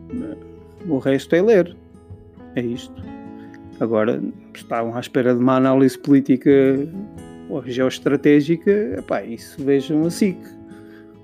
O 0.88 0.98
resto 0.98 1.35
é 1.35 1.42
ler. 1.42 1.77
É 2.55 2.62
isto. 2.62 3.03
Agora, 3.81 4.22
estavam 4.55 4.94
à 4.94 5.01
espera 5.01 5.35
de 5.35 5.40
uma 5.40 5.57
análise 5.57 5.98
política 5.98 6.88
ou 7.51 7.64
geoestratégica, 7.66 8.70
epá, 8.96 9.25
isso 9.25 9.61
vejam 9.64 10.05
a 10.05 10.11
SIC. 10.11 10.38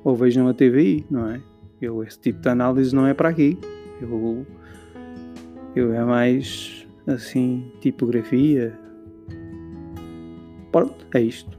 Ou 0.02 0.16
vejam 0.16 0.48
a 0.48 0.54
TVI, 0.54 1.06
não 1.08 1.28
é? 1.28 1.40
Eu, 1.80 2.02
esse 2.02 2.18
tipo 2.18 2.40
de 2.40 2.48
análise 2.48 2.94
não 2.94 3.06
é 3.06 3.14
para 3.14 3.28
aqui. 3.28 3.58
Eu 4.00 4.46
eu 5.74 5.92
é 5.92 6.04
mais 6.04 6.86
assim, 7.06 7.70
tipografia. 7.80 8.76
Pronto, 10.72 11.06
é 11.14 11.20
isto. 11.20 11.58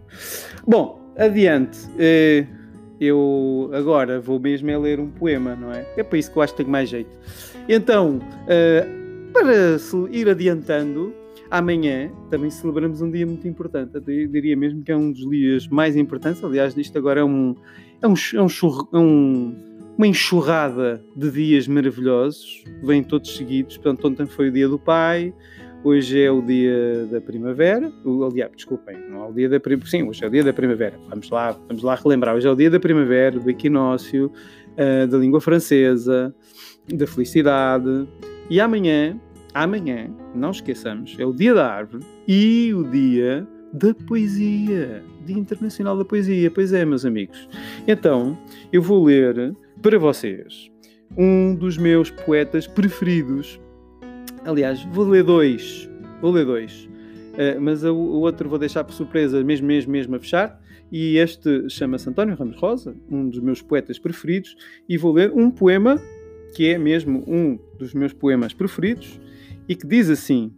Bom, 0.68 1.00
adiante. 1.18 1.80
Eh, 1.98 2.46
eu 3.00 3.70
agora 3.74 4.20
vou 4.20 4.40
mesmo 4.40 4.70
é 4.70 4.78
ler 4.78 5.00
um 5.00 5.10
poema, 5.10 5.56
não 5.56 5.72
é? 5.72 5.88
É 5.96 6.04
para 6.04 6.18
isso 6.18 6.32
que 6.32 6.38
eu 6.38 6.42
acho 6.42 6.54
que 6.54 6.58
tenho 6.58 6.70
mais 6.70 6.90
jeito. 6.90 7.10
Então, 7.68 8.20
eh, 8.48 8.86
para 9.32 9.78
ir 10.12 10.28
adiantando, 10.28 11.14
amanhã 11.50 12.12
também 12.30 12.50
celebramos 12.50 13.02
um 13.02 13.10
dia 13.10 13.26
muito 13.26 13.48
importante. 13.48 13.96
Eu 13.96 14.02
diria 14.02 14.56
mesmo 14.58 14.84
que 14.84 14.92
é 14.92 14.98
um 14.98 15.12
dos 15.12 15.30
dias 15.30 15.68
mais 15.68 15.96
importantes. 15.96 16.44
Aliás, 16.44 16.76
isto 16.78 16.98
agora 16.98 17.22
é 17.22 17.24
um, 17.24 17.56
é 18.02 18.08
um, 18.08 18.14
é 18.34 18.42
um, 18.42 18.48
é 18.94 18.98
um 18.98 19.69
uma 20.00 20.08
enxurrada 20.08 21.04
de 21.14 21.30
dias 21.30 21.68
maravilhosos, 21.68 22.64
vêm 22.82 23.04
todos 23.04 23.36
seguidos. 23.36 23.76
Portanto, 23.76 24.08
ontem 24.08 24.26
foi 24.26 24.48
o 24.48 24.52
dia 24.52 24.66
do 24.66 24.80
pai, 24.80 25.34
hoje 25.84 26.22
é 26.22 26.32
o 26.32 26.42
dia 26.42 27.06
da 27.12 27.20
primavera. 27.20 27.92
Aliás, 28.32 28.50
desculpem, 28.56 28.98
não 29.10 29.26
é 29.26 29.28
o 29.28 29.34
dia 29.34 29.50
da 29.50 29.60
primavera. 29.60 29.92
Sim, 29.92 30.04
hoje 30.04 30.24
é 30.24 30.28
o 30.28 30.32
dia 30.32 30.42
da 30.42 30.54
primavera. 30.54 30.98
Vamos 31.10 31.30
lá, 31.30 31.52
vamos 31.68 31.84
lá 31.84 31.96
relembrar. 31.96 32.34
Hoje 32.34 32.48
é 32.48 32.50
o 32.50 32.56
dia 32.56 32.70
da 32.70 32.80
primavera, 32.80 33.38
do 33.38 33.50
equinócio, 33.50 34.32
uh, 34.72 35.06
da 35.06 35.18
língua 35.18 35.42
francesa, 35.42 36.34
da 36.88 37.06
felicidade. 37.06 38.08
E 38.50 38.62
amanhã, 38.62 39.20
amanhã, 39.54 40.10
não 40.34 40.52
esqueçamos, 40.52 41.18
é 41.20 41.26
o 41.26 41.34
dia 41.34 41.54
da 41.54 41.70
árvore 41.70 42.06
e 42.26 42.74
o 42.74 42.90
dia 42.90 43.46
da 43.74 43.94
poesia, 43.94 45.04
Dia 45.26 45.38
Internacional 45.38 45.98
da 45.98 46.06
Poesia. 46.06 46.50
Pois 46.50 46.72
é, 46.72 46.86
meus 46.86 47.06
amigos. 47.06 47.50
Então, 47.86 48.38
eu 48.72 48.82
vou 48.82 49.04
ler 49.04 49.54
para 49.82 49.98
vocês 49.98 50.70
um 51.18 51.56
dos 51.56 51.78
meus 51.78 52.12
poetas 52.12 52.68
preferidos. 52.68 53.60
Aliás, 54.46 54.84
vou 54.86 55.08
ler 55.08 55.24
dois. 55.24 55.90
Vou 56.22 56.32
ler 56.32 56.46
dois. 56.46 56.86
Uh, 57.34 57.60
mas 57.60 57.84
o, 57.84 57.96
o, 57.96 58.20
outro 58.22 58.50
vou 58.50 58.60
deixar 58.60 58.84
por 58.84 58.94
surpresa, 58.94 59.44
mesmo, 59.44 59.68
mesmo, 59.68 59.92
mesmo 59.92 60.16
a 60.16 60.20
fechar. 60.20 60.62
E 60.92 61.18
este 61.18 61.70
chama-se 61.70 62.10
António 62.10 62.36
Ramos 62.36 62.58
Rosa, 62.58 62.96
um 63.10 63.30
dos 63.30 63.40
meus 63.40 63.62
poetas 63.62 63.98
preferidos. 64.00 64.56
E 64.88 64.98
vou 64.98 65.14
ler 65.14 65.32
um 65.32 65.50
poema 65.50 66.02
que 66.56 66.68
é 66.68 66.78
mesmo 66.78 67.24
um 67.28 67.58
dos 67.78 67.94
meus 67.94 68.12
poemas 68.12 68.54
preferidos 68.54 69.20
e 69.68 69.76
que 69.76 69.88
diz 69.88 70.10
assim: 70.10 70.52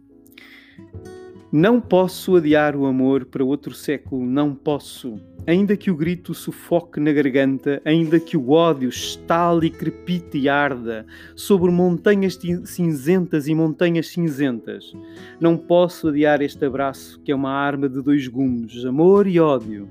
Não 1.52 1.80
posso 1.82 2.36
adiar 2.36 2.74
o 2.74 2.86
amor 2.86 3.26
para 3.26 3.44
outro 3.44 3.74
século, 3.74 4.24
não 4.24 4.54
posso 4.54 5.20
Ainda 5.44 5.76
que 5.76 5.90
o 5.90 5.96
grito 5.96 6.32
sufoque 6.32 7.00
na 7.00 7.12
garganta, 7.12 7.82
ainda 7.84 8.20
que 8.20 8.36
o 8.36 8.50
ódio 8.50 8.88
estale, 8.88 9.70
crepite 9.70 10.38
e 10.38 10.48
arda 10.48 11.04
sobre 11.34 11.68
montanhas 11.72 12.38
cinzentas 12.64 13.48
e 13.48 13.54
montanhas 13.54 14.06
cinzentas, 14.06 14.92
não 15.40 15.56
posso 15.56 16.08
adiar 16.08 16.40
este 16.42 16.64
abraço 16.64 17.20
que 17.24 17.32
é 17.32 17.34
uma 17.34 17.50
arma 17.50 17.88
de 17.88 18.00
dois 18.00 18.28
gumes, 18.28 18.84
amor 18.84 19.26
e 19.26 19.40
ódio. 19.40 19.88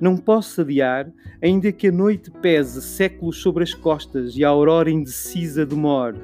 Não 0.00 0.16
posso 0.16 0.60
adiar, 0.60 1.10
ainda 1.42 1.72
que 1.72 1.88
a 1.88 1.92
noite 1.92 2.30
pese 2.30 2.80
séculos 2.80 3.42
sobre 3.42 3.64
as 3.64 3.74
costas 3.74 4.36
e 4.36 4.44
a 4.44 4.48
aurora 4.48 4.88
indecisa 4.88 5.66
demore. 5.66 6.18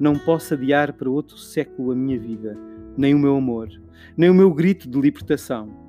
Não 0.00 0.18
posso 0.18 0.54
adiar 0.54 0.92
para 0.92 1.08
outro 1.08 1.38
século 1.38 1.92
a 1.92 1.94
minha 1.94 2.18
vida, 2.18 2.58
nem 2.96 3.14
o 3.14 3.18
meu 3.18 3.36
amor, 3.36 3.68
nem 4.16 4.30
o 4.30 4.34
meu 4.34 4.52
grito 4.52 4.88
de 4.88 5.00
libertação 5.00 5.88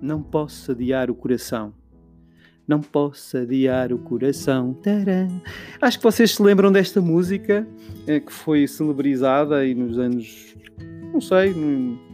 não 0.00 0.22
posso 0.22 0.72
adiar 0.72 1.10
o 1.10 1.14
coração. 1.14 1.72
Não 2.66 2.80
posso 2.80 3.36
adiar 3.36 3.92
o 3.92 3.98
coração. 3.98 4.76
Tcharam. 4.80 5.42
Acho 5.80 5.98
que 5.98 6.04
vocês 6.04 6.34
se 6.34 6.42
lembram 6.42 6.70
desta 6.72 7.00
música 7.00 7.66
eh, 8.06 8.20
que 8.20 8.32
foi 8.32 8.66
celebrizada 8.66 9.56
aí 9.56 9.74
nos 9.74 9.98
anos, 9.98 10.56
não 11.12 11.20
sei, 11.20 11.52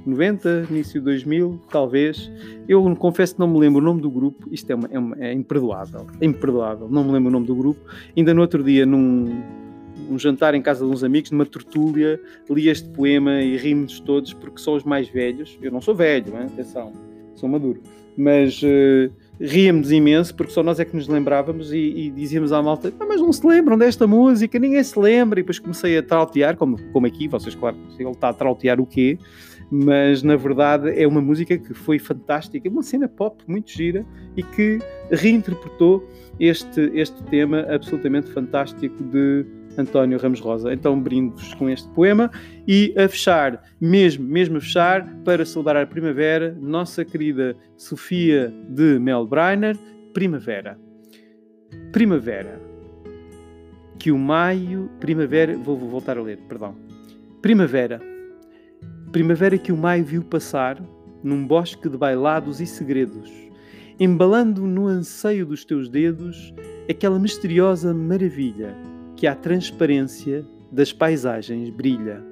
90, 0.06 0.66
início 0.70 1.00
de 1.00 1.04
2000, 1.04 1.60
talvez. 1.70 2.30
Eu 2.66 2.96
confesso 2.96 3.34
que 3.34 3.40
não 3.40 3.48
me 3.48 3.58
lembro 3.58 3.80
o 3.80 3.84
nome 3.84 4.00
do 4.00 4.10
grupo. 4.10 4.48
Isto 4.50 4.70
é, 4.70 4.74
uma, 4.74 4.88
é, 4.90 4.98
uma, 4.98 5.16
é 5.18 5.32
imperdoável. 5.32 6.06
É 6.20 6.24
imperdoável. 6.24 6.88
Não 6.88 7.04
me 7.04 7.12
lembro 7.12 7.28
o 7.28 7.32
nome 7.32 7.46
do 7.46 7.54
grupo. 7.54 7.80
Ainda 8.16 8.32
no 8.32 8.40
outro 8.40 8.64
dia, 8.64 8.86
num, 8.86 9.42
um 10.10 10.18
jantar 10.18 10.54
em 10.54 10.62
casa 10.62 10.84
de 10.84 10.90
uns 10.90 11.02
amigos, 11.04 11.30
numa 11.30 11.46
tertúlia, 11.46 12.20
li 12.48 12.68
este 12.68 12.88
poema 12.88 13.42
e 13.42 13.56
rimos 13.56 14.00
todos 14.00 14.32
porque 14.32 14.60
são 14.60 14.74
os 14.74 14.84
mais 14.84 15.08
velhos. 15.08 15.58
Eu 15.60 15.70
não 15.70 15.80
sou 15.80 15.94
velho, 15.94 16.36
hein? 16.36 16.46
atenção 16.46 16.92
sou 17.36 17.48
maduro. 17.48 17.80
Mas 18.16 18.62
uh, 18.62 19.12
ríamos 19.38 19.92
imenso 19.92 20.34
porque 20.34 20.52
só 20.52 20.62
nós 20.62 20.80
é 20.80 20.84
que 20.84 20.96
nos 20.96 21.06
lembrávamos 21.06 21.72
e, 21.72 21.76
e 21.76 22.10
dizíamos 22.10 22.50
à 22.50 22.62
malta: 22.62 22.92
ah, 22.98 23.06
Mas 23.06 23.20
não 23.20 23.32
se 23.32 23.46
lembram 23.46 23.76
desta 23.76 24.06
música, 24.06 24.58
ninguém 24.58 24.82
se 24.82 24.98
lembra. 24.98 25.38
E 25.38 25.42
depois 25.42 25.58
comecei 25.58 25.98
a 25.98 26.02
trautear, 26.02 26.56
como, 26.56 26.78
como 26.92 27.06
aqui, 27.06 27.28
vocês, 27.28 27.54
claro, 27.54 27.76
ele 27.98 28.10
está 28.10 28.30
a 28.30 28.32
trautear 28.32 28.80
o 28.80 28.86
quê? 28.86 29.18
Mas 29.70 30.22
na 30.22 30.36
verdade 30.36 30.90
é 30.98 31.06
uma 31.06 31.20
música 31.20 31.58
que 31.58 31.74
foi 31.74 31.98
fantástica, 31.98 32.68
uma 32.68 32.82
cena 32.82 33.08
pop 33.08 33.42
muito 33.48 33.70
gira 33.70 34.06
e 34.36 34.42
que 34.42 34.78
reinterpretou 35.10 36.08
este, 36.38 36.80
este 36.94 37.20
tema 37.24 37.66
absolutamente 37.68 38.30
fantástico 38.30 39.02
de 39.02 39.44
António 39.76 40.18
Ramos 40.18 40.40
Rosa. 40.40 40.72
Então 40.72 41.00
brindo-vos 41.00 41.54
com 41.54 41.68
este 41.68 41.88
poema 41.90 42.30
e 42.66 42.94
a 42.96 43.08
fechar, 43.08 43.62
mesmo, 43.80 44.24
mesmo 44.24 44.58
a 44.58 44.60
fechar, 44.60 45.06
para 45.24 45.44
celebrar 45.44 45.76
a 45.82 45.86
primavera, 45.86 46.56
nossa 46.60 47.04
querida 47.04 47.56
Sofia 47.76 48.52
de 48.68 48.98
Melbreiner, 48.98 49.76
Primavera. 50.12 50.78
Primavera. 51.92 52.60
Que 53.98 54.10
o 54.10 54.18
maio, 54.18 54.90
primavera, 55.00 55.56
vou, 55.56 55.76
vou 55.76 55.88
voltar 55.88 56.16
a 56.16 56.22
ler, 56.22 56.38
perdão. 56.48 56.74
Primavera. 57.42 58.00
Primavera 59.12 59.58
que 59.58 59.72
o 59.72 59.76
maio 59.76 60.04
viu 60.04 60.22
passar 60.22 60.82
num 61.22 61.46
bosque 61.46 61.88
de 61.88 61.96
bailados 61.96 62.60
e 62.60 62.66
segredos, 62.66 63.30
embalando 63.98 64.66
no 64.66 64.86
anseio 64.86 65.46
dos 65.46 65.64
teus 65.64 65.88
dedos 65.88 66.54
aquela 66.88 67.18
misteriosa 67.18 67.92
maravilha 67.92 68.76
que 69.16 69.26
a 69.26 69.34
transparência 69.34 70.44
das 70.70 70.92
paisagens 70.92 71.70
brilha. 71.70 72.22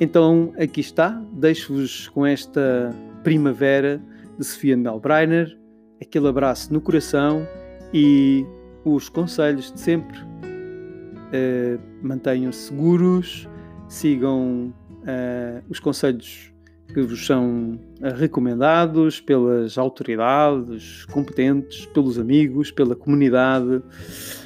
Então 0.00 0.52
aqui 0.58 0.80
está, 0.80 1.10
deixo-vos 1.32 2.08
com 2.08 2.26
esta 2.26 2.90
primavera 3.22 4.02
de 4.38 4.44
Sofia 4.44 4.76
Melbreiner, 4.76 5.56
aquele 6.00 6.28
abraço 6.28 6.72
no 6.72 6.80
coração 6.80 7.46
e 7.94 8.44
os 8.84 9.08
conselhos 9.08 9.72
de 9.72 9.80
sempre. 9.80 10.18
Uh, 10.18 11.80
Mantenham-se 12.02 12.68
seguros, 12.68 13.48
sigam 13.88 14.74
uh, 14.90 15.62
os 15.68 15.78
conselhos 15.78 16.51
que 16.92 17.00
vos 17.00 17.24
são 17.24 17.78
recomendados 18.16 19.20
pelas 19.20 19.78
autoridades 19.78 21.04
competentes, 21.06 21.86
pelos 21.86 22.18
amigos, 22.18 22.70
pela 22.70 22.94
comunidade. 22.94 23.82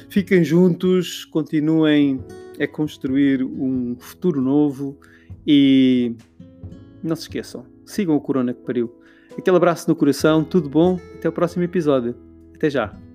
Fiquem 0.09 0.43
juntos, 0.43 1.25
continuem 1.25 2.19
é 2.59 2.65
construir 2.65 3.43
um 3.43 3.95
futuro 3.99 4.41
novo 4.41 4.97
e 5.45 6.15
não 7.03 7.15
se 7.15 7.23
esqueçam, 7.23 7.65
sigam 7.85 8.15
o 8.15 8.21
Corona 8.21 8.53
que 8.53 8.61
pariu. 8.61 8.93
Aquele 9.37 9.57
abraço 9.57 9.87
no 9.87 9.95
coração, 9.95 10.43
tudo 10.43 10.67
bom, 10.67 10.99
até 11.15 11.29
o 11.29 11.31
próximo 11.31 11.63
episódio. 11.63 12.15
Até 12.55 12.69
já. 12.69 13.06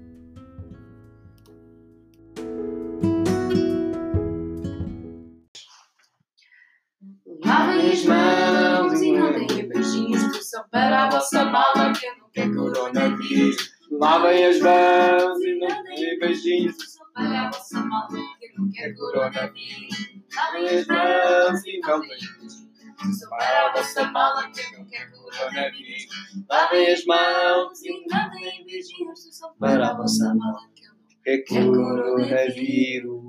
Lavem 14.02 14.46
as 14.46 14.58
mãos 14.58 15.40
e 15.44 15.58
não 15.60 15.82
deem 15.84 16.18
beijinhos. 16.18 16.76
Para 17.14 17.46
a 17.46 17.50
vossa 17.52 17.80
mala 17.84 18.08
que 18.08 18.58
não 18.58 18.68
quero 18.72 18.96
coronavírus. 18.96 20.24
Lavem 20.34 20.66
as 20.66 20.86
mãos 20.88 21.66
e 21.66 21.78
não 21.78 22.00
deem 22.00 22.10
beijinhos. 22.10 23.28
Para 23.30 23.68
a 23.68 23.72
vossa 23.72 24.04
mala 24.10 24.50
que 24.50 24.76
não 24.76 24.84
quero 24.86 25.12
coronavírus. 25.12 26.06
Lavem 26.50 26.92
as 26.92 27.04
mãos 27.04 27.82
E 27.84 28.06
não 28.10 28.30
deem 28.30 28.66
beijinhos, 28.66 29.40
para 29.60 29.90
a 29.90 29.94
vossa 29.96 30.34
mala 30.34 30.68
que 30.74 30.84
não 30.84 30.96
É 31.24 31.38
coronavírus. 31.38 33.22